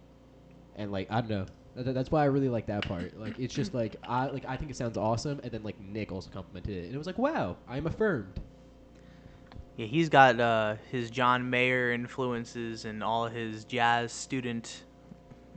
[0.77, 3.55] and like I don't know That- that's why I really like that part like it's
[3.55, 6.77] just like I like I think it sounds awesome and then like Nick also complimented
[6.77, 8.41] it and it was like wow I'm affirmed
[9.77, 14.85] Yeah, he's got uh, his John Mayer influences and all his jazz student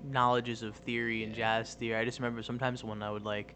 [0.05, 1.95] knowledges of theory and jazz theory.
[1.97, 3.55] I just remember sometimes when I would like,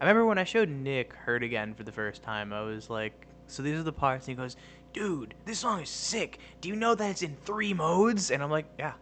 [0.00, 2.52] I remember when I showed Nick "Hurt Again" for the first time.
[2.52, 4.56] I was like, "So these are the parts," and he goes,
[4.92, 6.38] "Dude, this song is sick.
[6.60, 8.92] Do you know that it's in three modes?" And I'm like, "Yeah,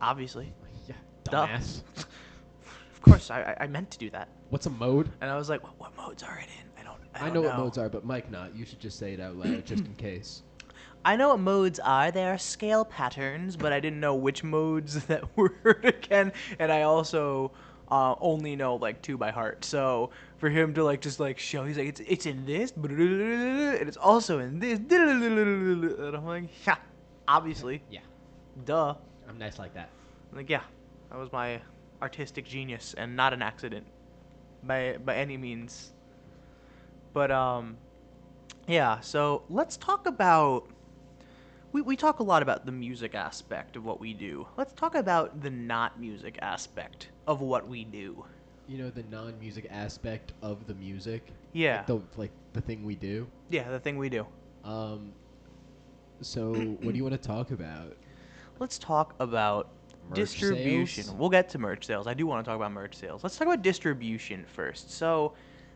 [0.00, 0.52] obviously,
[1.30, 1.46] Duh.
[1.46, 1.82] dumbass
[2.92, 3.30] of course.
[3.30, 5.96] I, I- meant to do that." what's a mode And I was like, "What, what
[5.96, 6.98] modes are it in?" I don't.
[7.14, 9.20] I, I, don't know, what modes are but Mike not you should just say it
[9.20, 10.42] out loud just in case
[11.04, 12.10] I know what modes are.
[12.10, 16.32] They are scale patterns, but I didn't know which modes that were again.
[16.58, 17.52] And I also
[17.90, 19.64] uh, only know like two by heart.
[19.64, 22.90] So for him to like just like show, he's like, it's it's in this, and
[23.88, 26.76] it's also in this, and I'm like, yeah,
[27.26, 28.00] obviously, yeah
[28.64, 28.94] duh.
[29.28, 29.90] I'm nice like that
[30.32, 30.62] I'm Like yeah,
[31.10, 31.60] that was my
[32.02, 33.86] artistic genius and not an accident
[34.62, 35.92] by by any means.
[37.12, 37.78] But um
[38.66, 40.68] yeah, so let's talk about
[41.72, 44.46] we, we talk a lot about the music aspect of what we do.
[44.56, 48.24] Let's talk about the not music aspect of what we do.
[48.66, 51.84] you know the non-music aspect of the music Yeah.
[51.86, 54.26] the like the thing we do Yeah, the thing we do.
[54.64, 55.12] Um.
[56.20, 56.52] So,
[56.82, 57.96] what do you want to talk about?
[58.58, 59.70] Let's talk about
[60.14, 61.04] distribution.
[61.04, 61.16] sales?
[61.16, 62.06] We'll get to merch sales.
[62.06, 63.22] I do want to talk about merch sales.
[63.22, 64.90] Let's talk about distribution first.
[64.90, 65.34] So,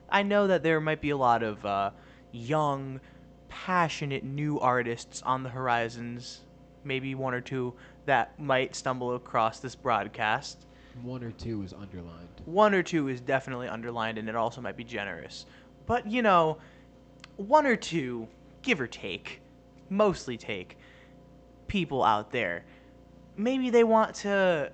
[0.09, 1.91] I know that there might be a lot of uh,
[2.33, 3.01] young,
[3.49, 6.41] passionate new artists on the horizons.
[6.85, 7.75] Maybe one or two
[8.07, 10.67] that might stumble across this broadcast.
[11.03, 12.29] One or two is underlined.
[12.45, 15.47] One or two is definitely underlined, and it also might be generous.
[15.87, 16.59] But, you know,
[17.37, 18.29] one or two,
[18.61, 19.41] give or take,
[19.89, 20.77] mostly take,
[21.67, 22.65] people out there,
[23.37, 24.73] maybe they want to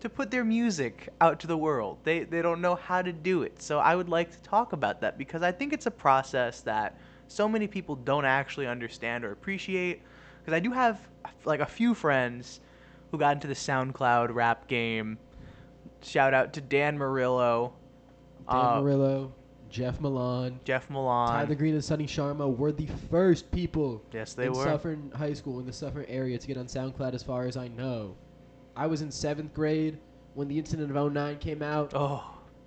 [0.00, 1.98] to put their music out to the world.
[2.04, 3.62] They they don't know how to do it.
[3.62, 6.98] So I would like to talk about that because I think it's a process that
[7.28, 10.02] so many people don't actually understand or appreciate.
[10.40, 11.00] Because I do have
[11.44, 12.60] like a few friends
[13.10, 15.18] who got into the SoundCloud rap game.
[16.02, 17.72] Shout out to Dan Murillo,
[18.50, 19.32] Dan uh, Murillo,
[19.74, 21.28] Jeff Milan, Jeff Milan.
[21.28, 24.62] Tyler Green, and Sonny Sharma were the first people Yes, they in were.
[24.62, 27.66] Suffern High School in the Suffern area to get on SoundCloud, as far as I
[27.66, 28.14] know.
[28.76, 29.98] I was in seventh grade
[30.34, 31.90] when the incident of 09 came out.
[31.92, 32.22] Oh,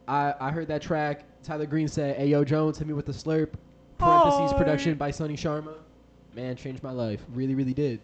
[0.05, 1.23] I, I heard that track.
[1.43, 3.53] Tyler Green said, "Hey yo, Jones, hit me with the slurp."
[3.97, 4.57] Parentheses Hi.
[4.57, 5.75] production by Sonny Sharma.
[6.35, 7.25] Man, changed my life.
[7.33, 8.01] Really, really did.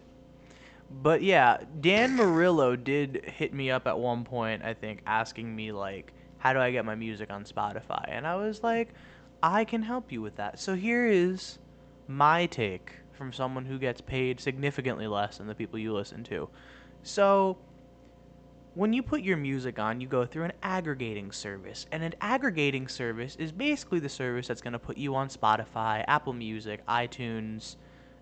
[1.02, 5.72] But yeah, Dan Murillo did hit me up at one point, I think, asking me
[5.72, 6.12] like,
[6.44, 8.04] how do I get my music on Spotify?
[8.08, 8.90] And I was like,
[9.42, 10.60] I can help you with that.
[10.60, 11.58] So here is
[12.06, 16.50] my take from someone who gets paid significantly less than the people you listen to.
[17.02, 17.56] So
[18.74, 21.86] when you put your music on, you go through an aggregating service.
[21.92, 26.04] And an aggregating service is basically the service that's going to put you on Spotify,
[26.08, 27.76] Apple Music, iTunes,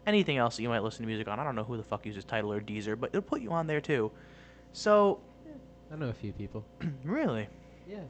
[0.07, 1.41] anything else that you might listen to music on.
[1.41, 3.67] I don't know who the fuck uses Tidal or Deezer, but it'll put you on
[3.67, 4.13] there too.
[4.73, 5.19] So,
[5.93, 6.65] I know a few people.
[7.05, 7.49] really,
[7.89, 8.01] Yeah.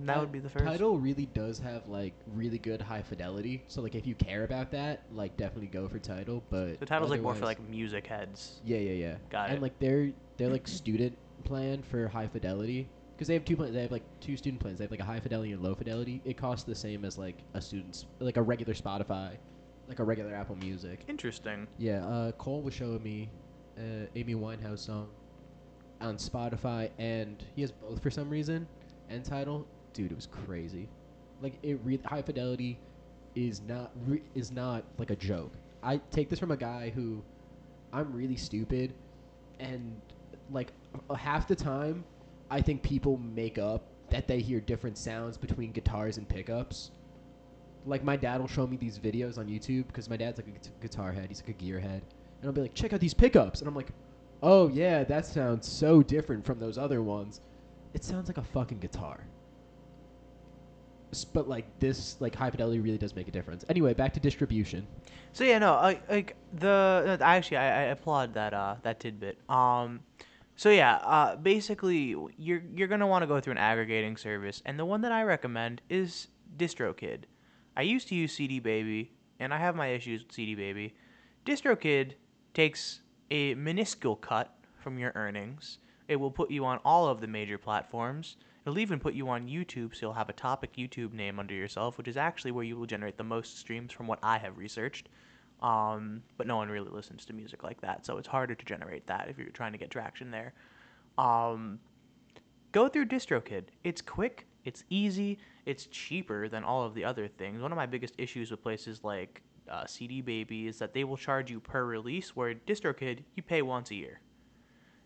[0.00, 0.64] That Uh, would be the first.
[0.64, 3.62] Tidal really does have like really good high fidelity.
[3.68, 6.42] So like if you care about that, like definitely go for Tidal.
[6.50, 8.60] But The Tidal's like more for like music heads.
[8.64, 9.16] Yeah, yeah, yeah.
[9.30, 9.54] Got and it.
[9.54, 13.74] And like their their like student plan for high fidelity because they have two plans.
[13.74, 14.78] They have like two student plans.
[14.78, 16.20] They have like a high fidelity and low fidelity.
[16.24, 19.36] It costs the same as like a student's like a regular Spotify,
[19.88, 21.04] like a regular Apple Music.
[21.06, 21.68] Interesting.
[21.78, 23.28] Yeah, uh, Cole was showing me
[23.78, 25.08] uh, Amy Winehouse song
[26.02, 28.66] on Spotify, and he has both for some reason.
[29.08, 30.88] And Tidal, dude, it was crazy.
[31.40, 32.78] Like it, re- high fidelity
[33.34, 35.52] is not re- is not like a joke.
[35.82, 37.22] I take this from a guy who
[37.92, 38.94] I'm really stupid,
[39.60, 40.00] and
[40.50, 40.72] like
[41.16, 42.04] half the time,
[42.50, 46.90] I think people make up that they hear different sounds between guitars and pickups
[47.86, 50.50] like my dad will show me these videos on YouTube because my dad's like a
[50.50, 52.02] gu- guitar head, he's like a gear head,
[52.40, 53.88] and I'll be like, check out these pickups, and I'm like,
[54.42, 57.40] oh yeah, that sounds so different from those other ones.
[57.94, 59.26] It sounds like a fucking guitar.
[61.34, 63.66] But like this, like high fidelity really does make a difference.
[63.68, 64.86] Anyway, back to distribution.
[65.32, 69.38] So yeah, no, I like the uh, actually I, I applaud that uh that tidbit.
[69.48, 70.00] Um,
[70.56, 74.78] so yeah, uh, basically you're you're gonna want to go through an aggregating service, and
[74.78, 77.24] the one that I recommend is DistroKid.
[77.76, 80.94] I used to use CD Baby, and I have my issues with CD Baby.
[81.44, 82.12] DistroKid
[82.54, 83.01] takes
[83.32, 85.78] a minuscule cut from your earnings.
[86.06, 88.36] It will put you on all of the major platforms.
[88.66, 91.96] It'll even put you on YouTube, so you'll have a topic YouTube name under yourself,
[91.96, 95.08] which is actually where you will generate the most streams from what I have researched.
[95.62, 99.06] Um, but no one really listens to music like that, so it's harder to generate
[99.06, 100.52] that if you're trying to get traction there.
[101.16, 101.78] Um,
[102.72, 103.64] go through DistroKid.
[103.82, 107.62] It's quick, it's easy, it's cheaper than all of the other things.
[107.62, 109.40] One of my biggest issues with places like
[109.70, 113.62] uh, CD Baby is that they will charge you per release, where DistroKid you pay
[113.62, 114.20] once a year.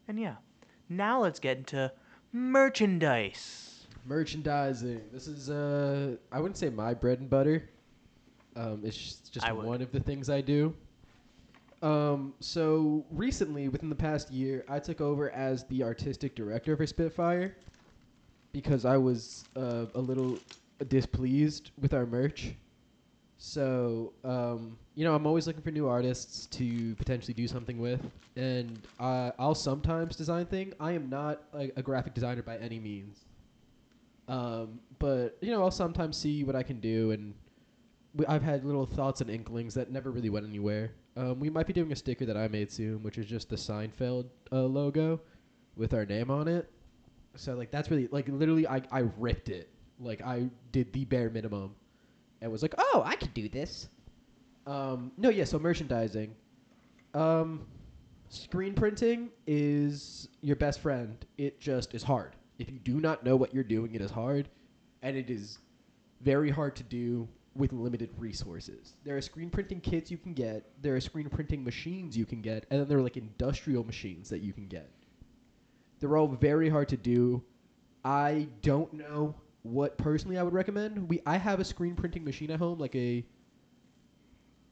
[0.08, 0.36] And yeah,
[0.88, 1.92] now let's get into
[2.32, 3.86] merchandise.
[4.06, 5.00] Merchandising.
[5.12, 7.68] This is uh, I wouldn't say my bread and butter.
[8.54, 9.66] Um, it's just- just I would.
[9.66, 10.74] one of the things I do.
[11.82, 16.86] Um, so recently, within the past year, I took over as the artistic director for
[16.86, 17.54] Spitfire
[18.52, 20.38] because I was uh, a little
[20.88, 22.54] displeased with our merch.
[23.38, 28.00] So, um, you know, I'm always looking for new artists to potentially do something with,
[28.34, 30.74] and uh, I'll sometimes design things.
[30.80, 33.26] I am not a, graphic designer by any means,
[34.28, 37.34] um, but you know, I'll sometimes see what I can do, and
[38.14, 40.92] we, I've had little thoughts and inklings that never really went anywhere.
[41.18, 43.56] Um, we might be doing a sticker that I made soon, which is just the
[43.56, 45.20] Seinfeld uh, logo
[45.76, 46.70] with our name on it.
[47.34, 49.68] So like that's really like literally I I ripped it.
[50.00, 51.74] Like I did the bare minimum
[52.46, 53.88] and was like, "Oh, I could do this."
[54.66, 56.34] Um no, yeah, so merchandising.
[57.14, 57.66] Um
[58.28, 61.24] screen printing is your best friend.
[61.36, 62.34] It just is hard.
[62.58, 64.48] If you do not know what you're doing, it is hard
[65.02, 65.58] and it is
[66.22, 68.96] very hard to do with limited resources.
[69.04, 72.42] There are screen printing kits you can get, there are screen printing machines you can
[72.42, 74.90] get, and then there are like industrial machines that you can get.
[76.00, 77.42] They're all very hard to do.
[78.04, 79.34] I don't know
[79.72, 81.08] what personally I would recommend.
[81.08, 83.24] We I have a screen printing machine at home, like a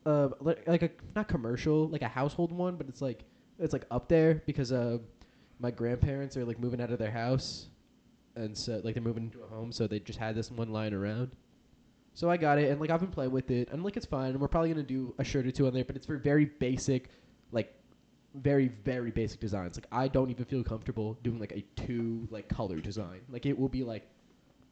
[0.07, 3.24] uh like, a not commercial, like a household one, but it's like
[3.59, 4.99] it's like up there because uh
[5.61, 7.68] my grandparents are like moving out of their house
[8.36, 10.92] and so like they're moving into a home, so they just had this one lying
[10.92, 11.32] around.
[12.14, 14.30] So I got it, and like I've been playing with it, and like it's fine.
[14.30, 16.47] And we're probably gonna do a shirt or two on there, but it's for very
[16.47, 17.11] basic,
[17.53, 17.74] like
[18.34, 19.76] very very basic designs.
[19.76, 23.20] Like I don't even feel comfortable doing like a two like color design.
[23.28, 24.09] Like it will be like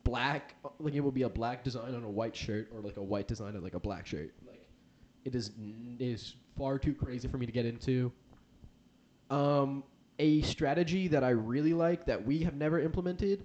[0.05, 3.03] black, like it will be a black design on a white shirt, or like a
[3.03, 4.33] white design on like a black shirt.
[4.47, 4.69] Like
[5.25, 5.53] it is
[5.99, 8.13] it is far too crazy for me to get into.
[9.31, 9.85] Um,
[10.19, 13.45] a strategy that I really like that we have never implemented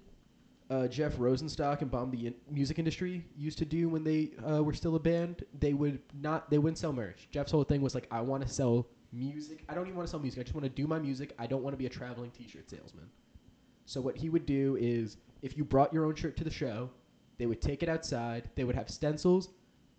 [0.69, 4.61] uh, Jeff Rosenstock and Bomb the in- Music Industry used to do when they uh,
[4.61, 5.43] were still a band.
[5.59, 6.49] They would not.
[6.49, 7.27] They wouldn't sell merch.
[7.31, 9.63] Jeff's whole thing was like, I want to sell music.
[9.69, 10.39] I don't even want to sell music.
[10.39, 11.33] I just want to do my music.
[11.39, 13.09] I don't want to be a traveling T-shirt salesman.
[13.85, 16.89] So what he would do is, if you brought your own shirt to the show,
[17.37, 18.49] they would take it outside.
[18.55, 19.49] They would have stencils,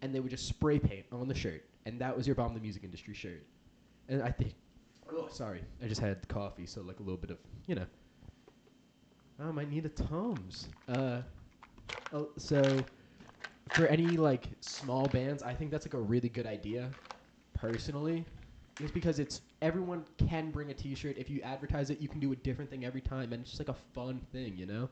[0.03, 2.61] and they would just spray paint on the shirt, and that was your Bomb the
[2.61, 3.47] Music Industry shirt.
[4.09, 4.55] And I think,
[5.13, 7.87] oh sorry, I just had coffee, so like a little bit of you know.
[9.41, 10.69] I might need a Tums.
[10.89, 11.23] Uh,
[12.13, 12.63] oh, so
[13.73, 16.91] for any like small bands, I think that's like a really good idea,
[17.55, 18.25] personally,
[18.81, 21.17] just because it's everyone can bring a T-shirt.
[21.17, 23.61] If you advertise it, you can do a different thing every time, and it's just
[23.61, 24.89] like a fun thing, you know.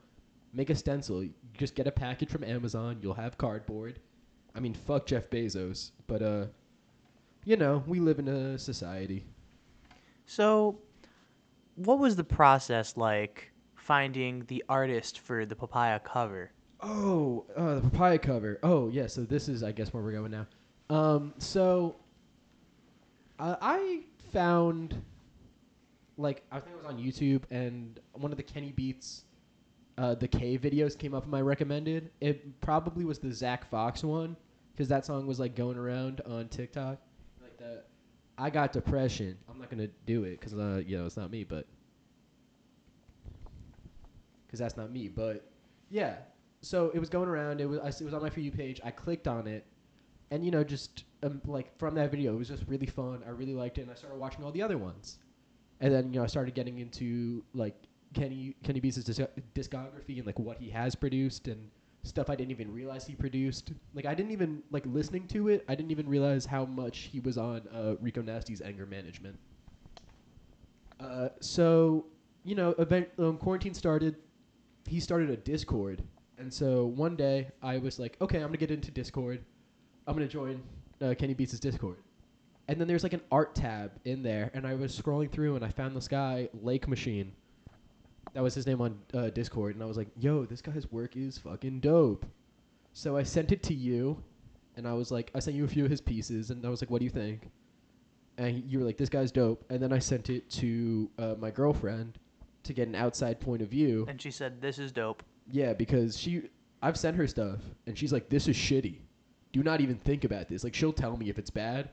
[0.57, 1.23] Make a stencil.
[1.23, 2.97] You just get a package from Amazon.
[2.99, 3.99] You'll have cardboard.
[4.55, 6.45] I mean, fuck Jeff Bezos, but uh,
[7.45, 9.23] you know, we live in a society.
[10.25, 10.79] So,
[11.75, 16.49] what was the process like finding the artist for the papaya cover?
[16.81, 18.59] Oh, uh, the papaya cover.
[18.63, 19.05] Oh, yeah.
[19.05, 20.47] So this is, I guess, where we're going now.
[20.89, 21.97] Um, so
[23.37, 24.99] uh, I found,
[26.17, 29.25] like, I think it was on YouTube, and one of the Kenny Beats,
[29.97, 32.11] uh, the Cave videos came up in my recommended.
[32.21, 34.35] It probably was the Zach Fox one,
[34.73, 36.99] because that song was like going around on TikTok.
[37.41, 37.83] Like the,
[38.37, 39.37] I got depression.
[39.49, 41.65] I'm not gonna do it because uh, you know it's not me, but
[44.45, 45.07] because that's not me.
[45.07, 45.49] But
[45.89, 46.17] yeah,
[46.61, 47.59] so it was going around.
[47.59, 48.79] It was I, it was on my for you page.
[48.83, 49.65] I clicked on it,
[50.29, 53.23] and you know just um, like from that video, it was just really fun.
[53.25, 55.17] I really liked it, and I started watching all the other ones.
[55.79, 57.75] And then you know I started getting into like
[58.17, 59.21] Kenny Kenny Beats' disc-
[59.53, 61.69] discography and like what he has produced and
[62.03, 63.73] stuff I didn't even realize he produced.
[63.93, 65.63] Like I didn't even like listening to it.
[65.67, 69.37] I didn't even realize how much he was on uh, Rico Nasty's anger management.
[70.99, 72.05] Uh, so
[72.43, 74.15] you know, event um, quarantine started.
[74.87, 76.01] He started a Discord,
[76.39, 79.43] and so one day I was like, okay, I'm gonna get into Discord.
[80.07, 80.63] I'm gonna join
[81.01, 81.97] uh, Kenny Beats' Discord.
[82.69, 85.63] And then there's like an art tab in there, and I was scrolling through and
[85.63, 87.31] I found this guy, Lake Machine.
[88.33, 91.15] That was his name on uh, Discord, and I was like, yo, this guy's work
[91.15, 92.25] is fucking dope.
[92.93, 94.21] So I sent it to you,
[94.75, 96.81] and I was like, I sent you a few of his pieces, and I was
[96.81, 97.49] like, what do you think?
[98.37, 99.63] And you were like, this guy's dope.
[99.69, 102.19] And then I sent it to uh, my girlfriend
[102.67, 104.05] to get an outside point of view.
[104.07, 106.43] And she said, "This is dope." Yeah, because she,
[106.81, 108.99] I've sent her stuff, and she's like, "This is shitty.
[109.53, 111.89] Do not even think about this." Like, she'll tell me if it's bad,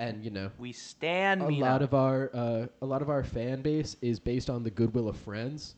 [0.00, 3.22] and you know, We stand a me lot of our, uh, a lot of our
[3.22, 5.74] fan base is based on the goodwill of friends.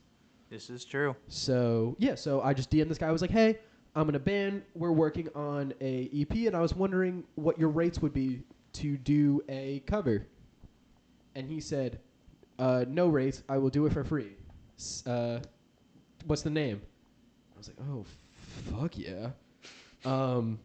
[0.49, 1.17] This is true.
[1.29, 3.09] So yeah, so I just DM'd this guy.
[3.09, 3.59] I was like, "Hey,
[3.95, 4.63] I'm in a band.
[4.75, 8.43] We're working on a EP, and I was wondering what your rates would be
[8.75, 10.27] to do a cover."
[11.35, 12.01] And he said,
[12.59, 13.43] uh, "No rates.
[13.49, 14.37] I will do it for free."
[14.79, 15.41] S- uh,
[16.27, 16.81] what's the name?
[17.55, 18.05] I was like, "Oh,
[18.71, 19.31] fuck yeah."
[20.05, 20.59] Um,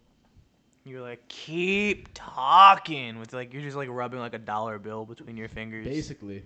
[0.87, 5.37] You're like, keep talking with like you're just like rubbing like a dollar bill between
[5.37, 5.85] your fingers.
[5.85, 6.43] basically,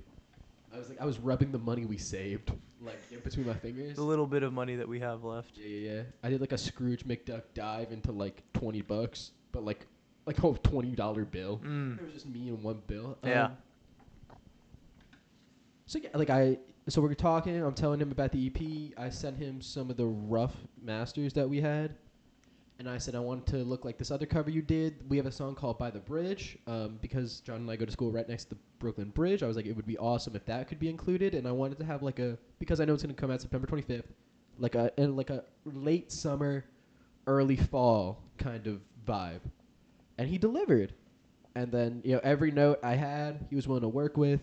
[0.74, 3.96] I was like, I was rubbing the money we saved like in between my fingers.
[3.96, 5.58] The little bit of money that we have left.
[5.58, 6.02] Yeah, yeah, yeah.
[6.24, 9.86] I did like a Scrooge McDuck dive into like twenty bucks, but like
[10.26, 11.60] like a twenty dollar bill.
[11.64, 12.00] Mm.
[12.00, 13.18] It was just me and one bill.
[13.24, 13.46] Yeah.
[13.46, 13.52] Um,
[15.86, 17.62] so yeah, like I, so we're talking.
[17.62, 18.98] I'm telling him about the EP.
[18.98, 21.96] I sent him some of the rough masters that we had,
[22.82, 25.08] and I said I wanted to look like this other cover you did.
[25.08, 27.92] We have a song called "By the Bridge," um, because John and I go to
[27.92, 29.44] school right next to the Brooklyn Bridge.
[29.44, 31.78] I was like, it would be awesome if that could be included, and I wanted
[31.78, 34.06] to have like a because I know it's gonna come out September 25th,
[34.58, 36.66] like a and like a late summer,
[37.28, 39.42] early fall kind of vibe,
[40.18, 40.92] and he delivered.
[41.54, 44.42] And then you know every note I had, he was willing to work with.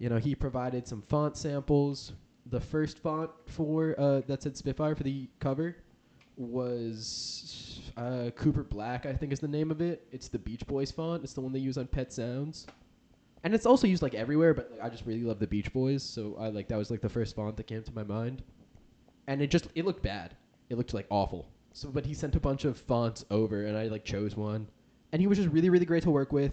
[0.00, 2.12] You know, he provided some font samples.
[2.46, 5.76] The first font for uh, that said Spitfire for the cover
[6.36, 10.06] was uh, Cooper Black, I think is the name of it.
[10.12, 11.24] It's the Beach Boys font.
[11.24, 12.66] It's the one they use on Pet Sounds,
[13.44, 14.54] and it's also used like everywhere.
[14.54, 17.00] But like, I just really love the Beach Boys, so I like that was like
[17.00, 18.42] the first font that came to my mind.
[19.26, 20.34] And it just it looked bad.
[20.68, 21.46] It looked like awful.
[21.74, 24.66] So, but he sent a bunch of fonts over, and I like chose one,
[25.12, 26.52] and he was just really really great to work with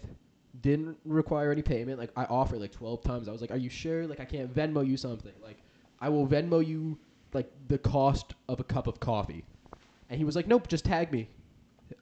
[0.62, 2.00] didn't require any payment.
[2.00, 3.28] Like I offered like twelve times.
[3.28, 4.08] I was like, "Are you sure?
[4.08, 5.34] Like I can't Venmo you something.
[5.42, 5.58] Like
[6.00, 6.98] I will Venmo you
[7.34, 9.46] like the cost of a cup of coffee."
[10.10, 11.30] And he was like, "Nope, just tag me."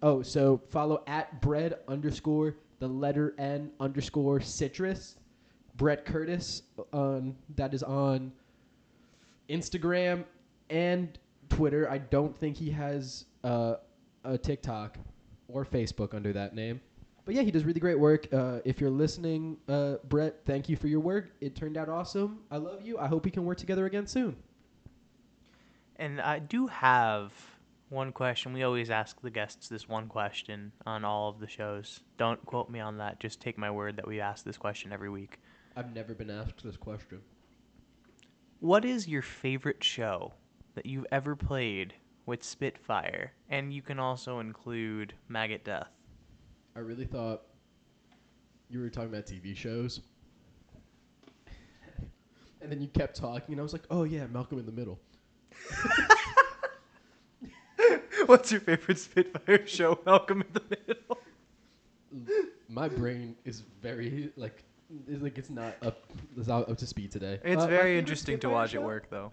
[0.02, 5.16] Oh, so follow at bread underscore the letter N underscore citrus.
[5.76, 8.32] Brett Curtis on that is on
[9.50, 10.24] Instagram
[10.70, 11.18] and
[11.50, 11.90] Twitter.
[11.90, 13.76] I don't think he has uh,
[14.24, 14.98] a TikTok
[15.48, 16.82] or Facebook under that name.
[17.26, 18.32] But yeah, he does really great work.
[18.34, 21.32] Uh, if you're listening, uh, Brett, thank you for your work.
[21.42, 22.40] It turned out awesome.
[22.50, 22.98] I love you.
[22.98, 24.36] I hope we can work together again soon.
[25.98, 27.34] And I do have
[27.90, 28.54] one question.
[28.54, 32.02] We always ask the guests this one question on all of the shows.
[32.18, 33.20] Don't quote me on that.
[33.20, 35.40] Just take my word that we ask this question every week.
[35.76, 37.22] I've never been asked this question.
[38.60, 40.34] What is your favorite show
[40.76, 41.94] that you've ever played
[42.26, 43.34] with Spitfire?
[43.50, 45.92] And you can also include Maggot Death.
[46.76, 47.44] I really thought
[48.70, 50.02] you were talking about TV shows.
[52.62, 55.00] and then you kept talking, and I was like, oh, yeah, Malcolm in the Middle.
[58.32, 60.00] What's your favorite Spitfire show?
[60.06, 61.18] Malcolm in the Middle.
[62.70, 64.64] My brain is very, like,
[65.08, 66.06] it's like it's not up,
[66.38, 67.40] it's not up to speed today.
[67.44, 68.86] It's Uh, very favorite interesting to Spitfire watch it show?
[68.86, 69.32] work, though.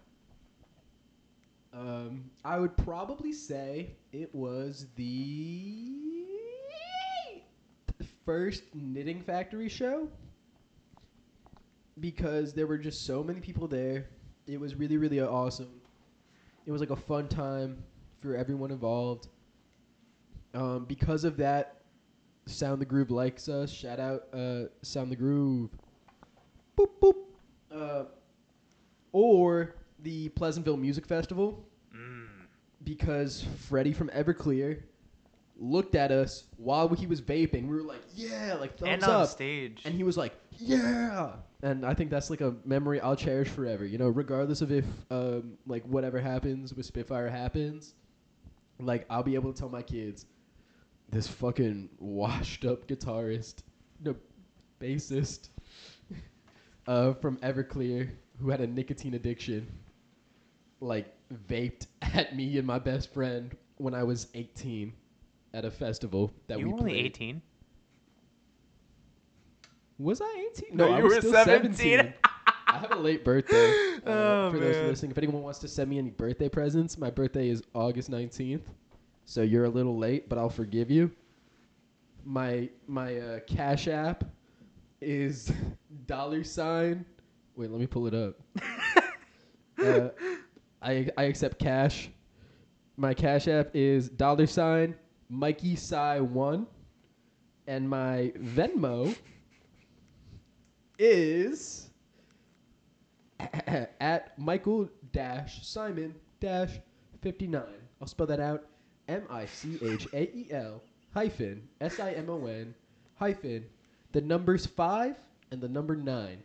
[1.72, 5.90] Um, I would probably say it was the
[8.24, 10.08] first Knitting Factory show
[12.00, 14.06] because there were just so many people there.
[14.46, 15.68] It was really, really awesome.
[16.66, 17.82] It was like a fun time.
[18.24, 19.28] For everyone involved.
[20.54, 21.82] Um, because of that,
[22.46, 23.70] Sound the Groove likes us.
[23.70, 25.70] Shout out, uh, Sound the Groove.
[26.78, 27.14] Boop boop.
[27.70, 28.04] Uh,
[29.12, 31.64] or the Pleasantville Music Festival,
[31.94, 32.26] Mm.
[32.84, 34.82] because Freddie from Everclear
[35.56, 37.68] looked at us while he was vaping.
[37.68, 38.92] We were like, "Yeah!" Like thumbs up.
[38.92, 39.28] And on up.
[39.28, 39.82] stage.
[39.84, 43.84] And he was like, "Yeah!" And I think that's like a memory I'll cherish forever.
[43.84, 47.94] You know, regardless of if um, like whatever happens with Spitfire happens,
[48.80, 50.26] like I'll be able to tell my kids,
[51.10, 53.62] this fucking washed up guitarist,
[54.02, 54.16] no,
[54.80, 55.48] bassist,
[56.86, 58.10] uh, from Everclear
[58.40, 59.70] who had a nicotine addiction,
[60.80, 61.14] like
[61.48, 64.92] vaped at me and my best friend when I was 18
[65.52, 67.06] at a festival that you we were only played.
[67.06, 67.42] 18.
[69.98, 70.76] Was I 18?
[70.76, 72.12] No, I you was were still 17.
[72.74, 73.72] I have a late birthday.
[74.04, 77.08] Uh, Oh, for those listening, if anyone wants to send me any birthday presents, my
[77.08, 78.60] birthday is August 19th.
[79.24, 81.10] So you're a little late, but I'll forgive you.
[82.26, 84.24] My my uh, Cash App
[85.00, 85.50] is
[86.06, 87.06] dollar sign.
[87.56, 88.34] Wait, let me pull it up.
[89.82, 90.08] uh,
[90.82, 92.10] I I accept cash.
[92.98, 94.96] My Cash App is dollar sign
[95.30, 96.66] Mikey Psy one,
[97.66, 99.16] and my Venmo
[100.98, 101.88] is
[104.00, 106.78] at Michael dash Simon dash
[107.20, 107.82] fifty nine.
[108.00, 108.66] I'll spell that out:
[109.08, 110.82] M I C H A E L
[111.12, 112.74] hyphen S I M O N
[113.16, 113.64] hyphen
[114.12, 115.16] the numbers five
[115.50, 116.42] and the number nine.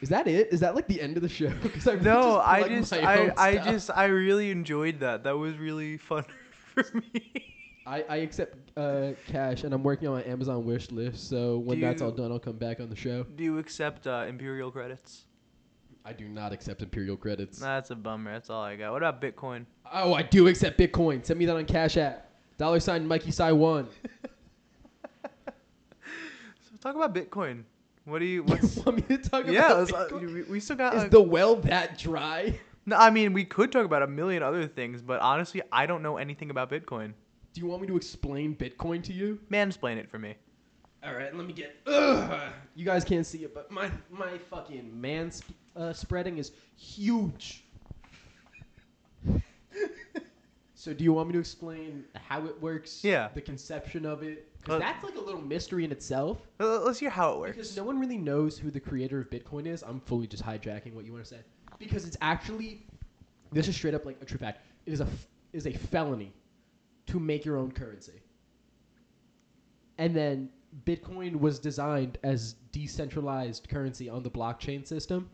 [0.00, 0.52] Is that it?
[0.52, 1.46] Is that like the end of the show?
[1.86, 5.22] I really No, I plugged just, I, I just, I really enjoyed that.
[5.24, 6.24] That was really fun
[6.74, 7.54] for me.
[7.86, 11.28] I, I accept uh, cash, and I'm working on my Amazon wish list.
[11.28, 13.24] So when Do that's all you- done, I'll come back on the show.
[13.24, 15.24] Do you accept uh, Imperial credits?
[16.04, 17.58] I do not accept Imperial credits.
[17.58, 18.32] That's a bummer.
[18.32, 18.92] That's all I got.
[18.92, 19.66] What about Bitcoin?
[19.92, 21.24] Oh, I do accept Bitcoin.
[21.24, 22.28] Send me that on Cash App.
[22.58, 23.88] Dollar sign Mikey Psy one.
[26.60, 27.64] So talk about Bitcoin.
[28.04, 28.42] What do you?
[28.42, 30.34] you What's, want me to talk yeah, about let's, uh, Bitcoin?
[30.34, 30.94] we, we still got.
[30.94, 32.58] Is uh, the well that dry?
[32.86, 36.02] no, I mean, we could talk about a million other things, but honestly, I don't
[36.02, 37.12] know anything about Bitcoin.
[37.52, 39.38] Do you want me to explain Bitcoin to you?
[39.50, 40.34] Mansplain it for me.
[41.04, 41.76] All right, let me get.
[41.86, 42.52] Ugh.
[42.74, 47.64] You guys can't see it, but my my fucking man sp- uh, spreading is huge.
[50.74, 53.04] so, do you want me to explain how it works?
[53.04, 53.28] Yeah.
[53.34, 56.38] The conception of it, because Uh, that's like a little mystery in itself.
[56.60, 57.56] Uh, Let's hear how it works.
[57.56, 59.82] Because no one really knows who the creator of Bitcoin is.
[59.82, 61.40] I'm fully just hijacking what you want to say.
[61.78, 62.86] Because it's actually,
[63.52, 64.60] this is straight up like a true fact.
[64.86, 66.32] It is a f- is a felony
[67.06, 68.20] to make your own currency.
[69.98, 70.48] And then
[70.84, 75.28] Bitcoin was designed as decentralized currency on the blockchain system.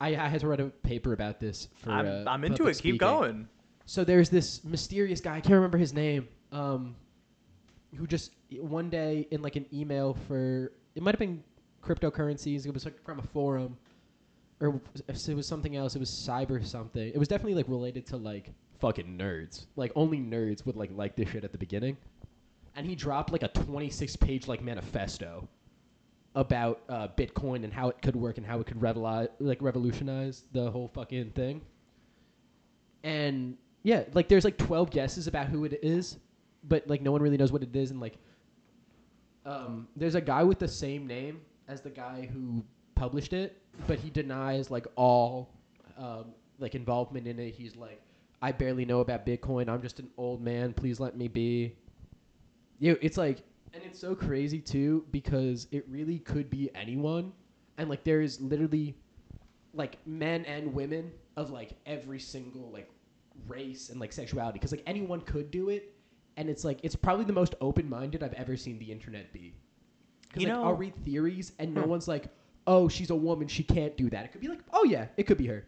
[0.00, 1.90] I, I had to write a paper about this for.
[1.90, 2.78] I'm, uh, I'm into it.
[2.78, 3.48] Keep going.
[3.86, 5.36] So there's this mysterious guy.
[5.36, 6.28] I can't remember his name.
[6.52, 6.94] Um,
[7.96, 11.42] who just one day in like an email for it might have been
[11.82, 12.66] cryptocurrencies.
[12.66, 13.76] It was like from a forum,
[14.60, 15.94] or it was something else.
[15.94, 17.08] It was cyber something.
[17.08, 19.66] It was definitely like related to like fucking nerds.
[19.76, 21.96] Like only nerds would like like this shit at the beginning.
[22.76, 25.48] And he dropped like a 26 page like manifesto
[26.34, 30.44] about uh, Bitcoin and how it could work and how it could revoli- like revolutionize
[30.52, 31.62] the whole fucking thing.
[33.04, 36.16] And yeah, like there's like 12 guesses about who it is,
[36.64, 37.90] but like no one really knows what it is.
[37.90, 38.18] And like,
[39.46, 42.64] um, there's a guy with the same name as the guy who
[42.94, 45.50] published it, but he denies like all
[45.98, 46.26] um,
[46.58, 47.54] like involvement in it.
[47.54, 48.00] He's like,
[48.44, 49.70] I barely know about Bitcoin.
[49.70, 50.74] I'm just an old man.
[50.74, 51.74] Please let me be.
[52.78, 53.38] You, it's like,
[53.72, 57.32] and it's so crazy too because it really could be anyone,
[57.78, 58.94] and like there is literally,
[59.72, 62.90] like men and women of like every single like
[63.48, 65.94] race and like sexuality because like anyone could do it,
[66.36, 69.54] and it's like it's probably the most open minded I've ever seen the internet be.
[70.28, 71.88] Because You like, know- I'll read theories and no Hmm.
[71.88, 72.26] one's like,
[72.66, 74.26] oh, she's a woman, she can't do that.
[74.26, 75.64] It could be like, oh yeah, it could be her.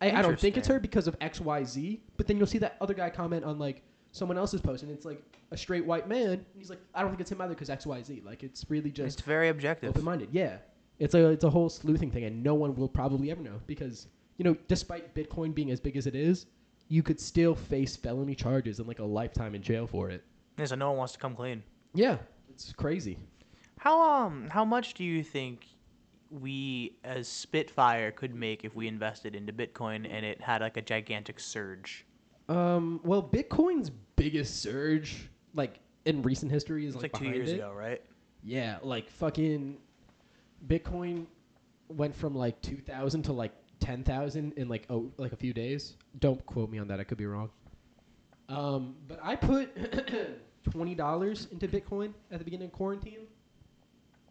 [0.00, 2.58] I, I don't think it's her because of X Y Z, but then you'll see
[2.58, 3.82] that other guy comment on like
[4.12, 5.22] someone else's post and it's like
[5.52, 7.86] a straight white man and he's like, I don't think it's him either because X
[7.86, 8.22] Y Z.
[8.24, 9.90] Like it's really just It's very objective.
[9.90, 10.28] open minded.
[10.32, 10.56] Yeah,
[10.98, 14.06] it's a it's a whole sleuthing thing, and no one will probably ever know because
[14.38, 16.46] you know, despite Bitcoin being as big as it is,
[16.88, 20.24] you could still face felony charges and like a lifetime in jail for it.
[20.58, 21.62] Yeah, so no one wants to come clean.
[21.94, 22.16] Yeah,
[22.48, 23.18] it's crazy.
[23.78, 25.66] How um how much do you think
[26.30, 30.82] we as Spitfire could make if we invested into Bitcoin and it had like a
[30.82, 32.06] gigantic surge?
[32.48, 37.50] Um, well, Bitcoin's biggest surge, like in recent history, is It's like, like two years
[37.50, 37.56] it.
[37.56, 38.02] ago, right?
[38.42, 39.76] Yeah, like fucking
[40.66, 41.26] Bitcoin
[41.88, 45.96] went from like 2000 to like ten thousand in like oh like a few days.
[46.20, 47.00] Don't quote me on that.
[47.00, 47.50] I could be wrong.
[48.48, 49.74] Um, but I put
[50.70, 53.26] twenty dollars into Bitcoin at the beginning of quarantine,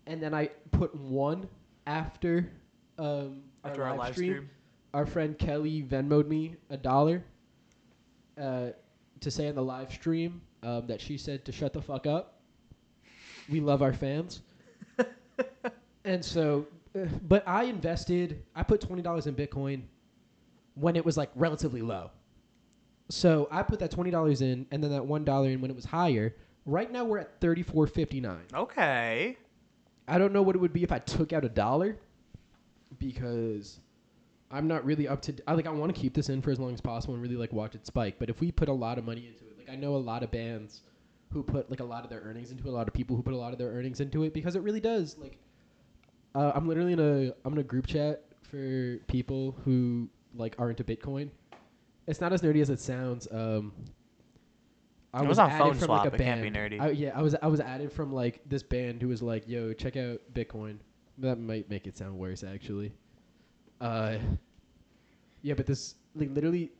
[0.07, 1.47] and then I put one
[1.85, 2.49] after
[2.97, 4.49] um, After our live stream.
[4.93, 7.23] Our friend Kelly Venmoed me a dollar
[8.39, 8.69] uh,
[9.19, 12.41] to say in the live stream um, that she said to shut the fuck up.
[13.49, 14.41] We love our fans.
[16.05, 19.83] and so, uh, but I invested, I put $20 in Bitcoin
[20.75, 22.11] when it was like relatively low.
[23.09, 26.35] So I put that $20 in and then that $1 in when it was higher.
[26.65, 28.37] Right now we're at 34.59.
[28.53, 29.37] Okay.
[30.09, 31.97] I don't know what it would be if I took out a dollar
[32.97, 33.79] because
[34.51, 36.59] I'm not really up to I like I want to keep this in for as
[36.59, 38.15] long as possible and really like watch it spike.
[38.17, 40.23] But if we put a lot of money into it, like I know a lot
[40.23, 40.81] of bands
[41.31, 43.21] who put like a lot of their earnings into it, a lot of people who
[43.21, 45.15] put a lot of their earnings into it because it really does.
[45.17, 45.37] Like
[46.33, 50.71] uh, I'm literally in a I'm in a group chat for people who like are
[50.71, 51.29] into Bitcoin.
[52.07, 53.27] It's not as nerdy as it sounds.
[53.31, 53.71] Um,
[55.13, 56.73] I It was on added Phone from, Swap, Like, a it can't be band.
[56.73, 56.79] nerdy.
[56.81, 59.73] I, yeah, I was I was added from like this band who was like, "Yo,
[59.73, 60.77] check out Bitcoin."
[61.17, 62.93] That might make it sound worse, actually.
[63.81, 64.17] Uh,
[65.41, 66.71] yeah, but this like literally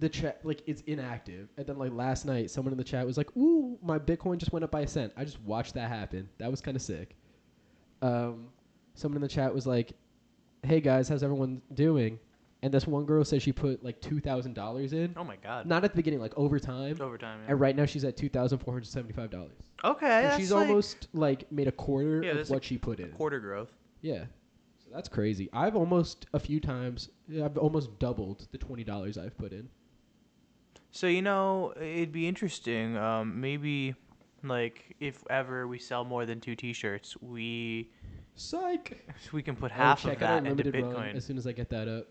[0.00, 3.16] the chat like it's inactive, and then like last night, someone in the chat was
[3.16, 6.28] like, "Ooh, my Bitcoin just went up by a cent." I just watched that happen.
[6.38, 7.16] That was kind of sick.
[8.02, 8.48] Um,
[8.94, 9.92] someone in the chat was like,
[10.62, 12.18] "Hey guys, how's everyone doing?"
[12.60, 15.66] And this one girl said she put like two thousand dollars in, Oh my god.
[15.66, 16.90] not at the beginning, like over time.
[16.90, 17.38] It's overtime.
[17.44, 17.52] Yeah.
[17.52, 19.70] And right now she's at two thousand four hundred seventy-five dollars.
[19.84, 20.28] Okay.
[20.32, 23.10] So she's like almost like made a quarter Yeah, of what a she put in.
[23.12, 23.70] quarter growth.
[24.00, 24.24] Yeah,
[24.78, 25.48] so that's crazy.
[25.52, 27.10] I've almost a few times.
[27.42, 29.68] I've almost doubled the twenty dollars I've put in.
[30.90, 32.96] So you know, it'd be interesting.
[32.96, 33.94] Um, maybe,
[34.42, 37.90] like, if ever we sell more than two T-shirts, we
[38.34, 39.06] Psych.
[39.32, 41.14] we can put Oh, half of that into Bitcoin.
[41.14, 42.06] as soon as I get that up.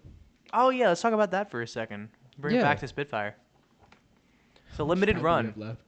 [0.54, 2.10] Oh yeah, let's talk about that for a second.
[2.38, 2.64] Bring it Yeah.
[2.64, 3.36] back to Spitfire.
[4.76, 5.82] So How much limited time do we run, left.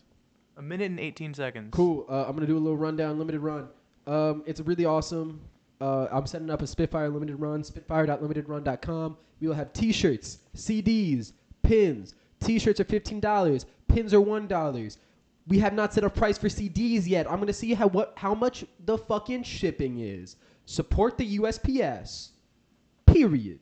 [0.58, 1.70] a minute and eighteen seconds.
[1.72, 2.06] Cool.
[2.10, 3.20] Uh, I'm gonna do a little rundown.
[3.20, 3.68] Limited run.
[4.08, 5.40] Um, it's really awesome.
[5.82, 7.64] Uh, I'm setting up a Spitfire limited run.
[7.64, 9.18] Spitfire.limitedrun.com.
[9.40, 11.32] We will have T-shirts, CDs,
[11.62, 12.16] pins.
[12.42, 13.66] T-shirts are fifteen dollars.
[13.88, 14.98] Pins are one dollars.
[15.48, 17.30] We have not set a price for CDs yet.
[17.32, 20.36] I'm gonna see how what how much the fucking shipping is.
[20.66, 22.30] Support the USPS.
[23.06, 23.60] Period.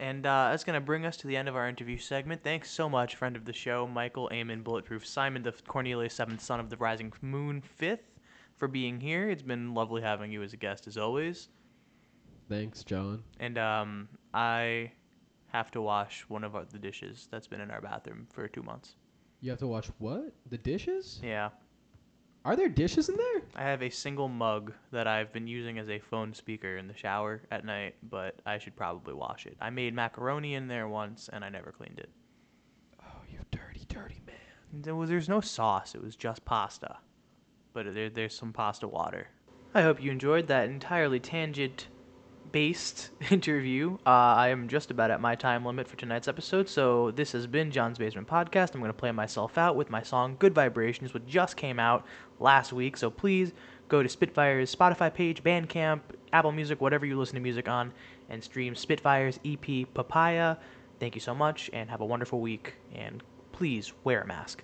[0.00, 2.44] And uh, that's going to bring us to the end of our interview segment.
[2.44, 6.60] Thanks so much, friend of the show, Michael Amon Bulletproof Simon, the Cornelius Seventh Son
[6.60, 8.12] of the Rising Moon Fifth,
[8.58, 9.28] for being here.
[9.28, 11.48] It's been lovely having you as a guest, as always.
[12.48, 13.24] Thanks, John.
[13.40, 14.92] And um, I
[15.48, 18.62] have to wash one of our, the dishes that's been in our bathroom for two
[18.62, 18.94] months.
[19.40, 20.32] You have to wash what?
[20.48, 21.20] The dishes?
[21.24, 21.50] Yeah.
[22.48, 23.42] Are there dishes in there?
[23.56, 26.96] I have a single mug that I've been using as a phone speaker in the
[26.96, 29.58] shower at night, but I should probably wash it.
[29.60, 32.08] I made macaroni in there once and I never cleaned it.
[33.02, 34.82] Oh, you dirty, dirty man.
[34.82, 36.96] There was, there's no sauce, it was just pasta.
[37.74, 39.26] But there, there's some pasta water.
[39.74, 41.88] I hope you enjoyed that entirely tangent
[42.52, 43.94] based interview.
[44.06, 47.46] Uh, I am just about at my time limit for tonight's episode, so this has
[47.46, 48.74] been John's Basement Podcast.
[48.74, 52.04] I'm going to play myself out with my song Good Vibrations, which just came out
[52.40, 52.96] last week.
[52.96, 53.52] So please
[53.88, 56.00] go to Spitfire's Spotify page, Bandcamp,
[56.32, 57.92] Apple Music, whatever you listen to music on,
[58.28, 60.56] and stream Spitfire's EP Papaya.
[61.00, 62.74] Thank you so much, and have a wonderful week.
[62.94, 63.22] And
[63.52, 64.62] please wear a mask.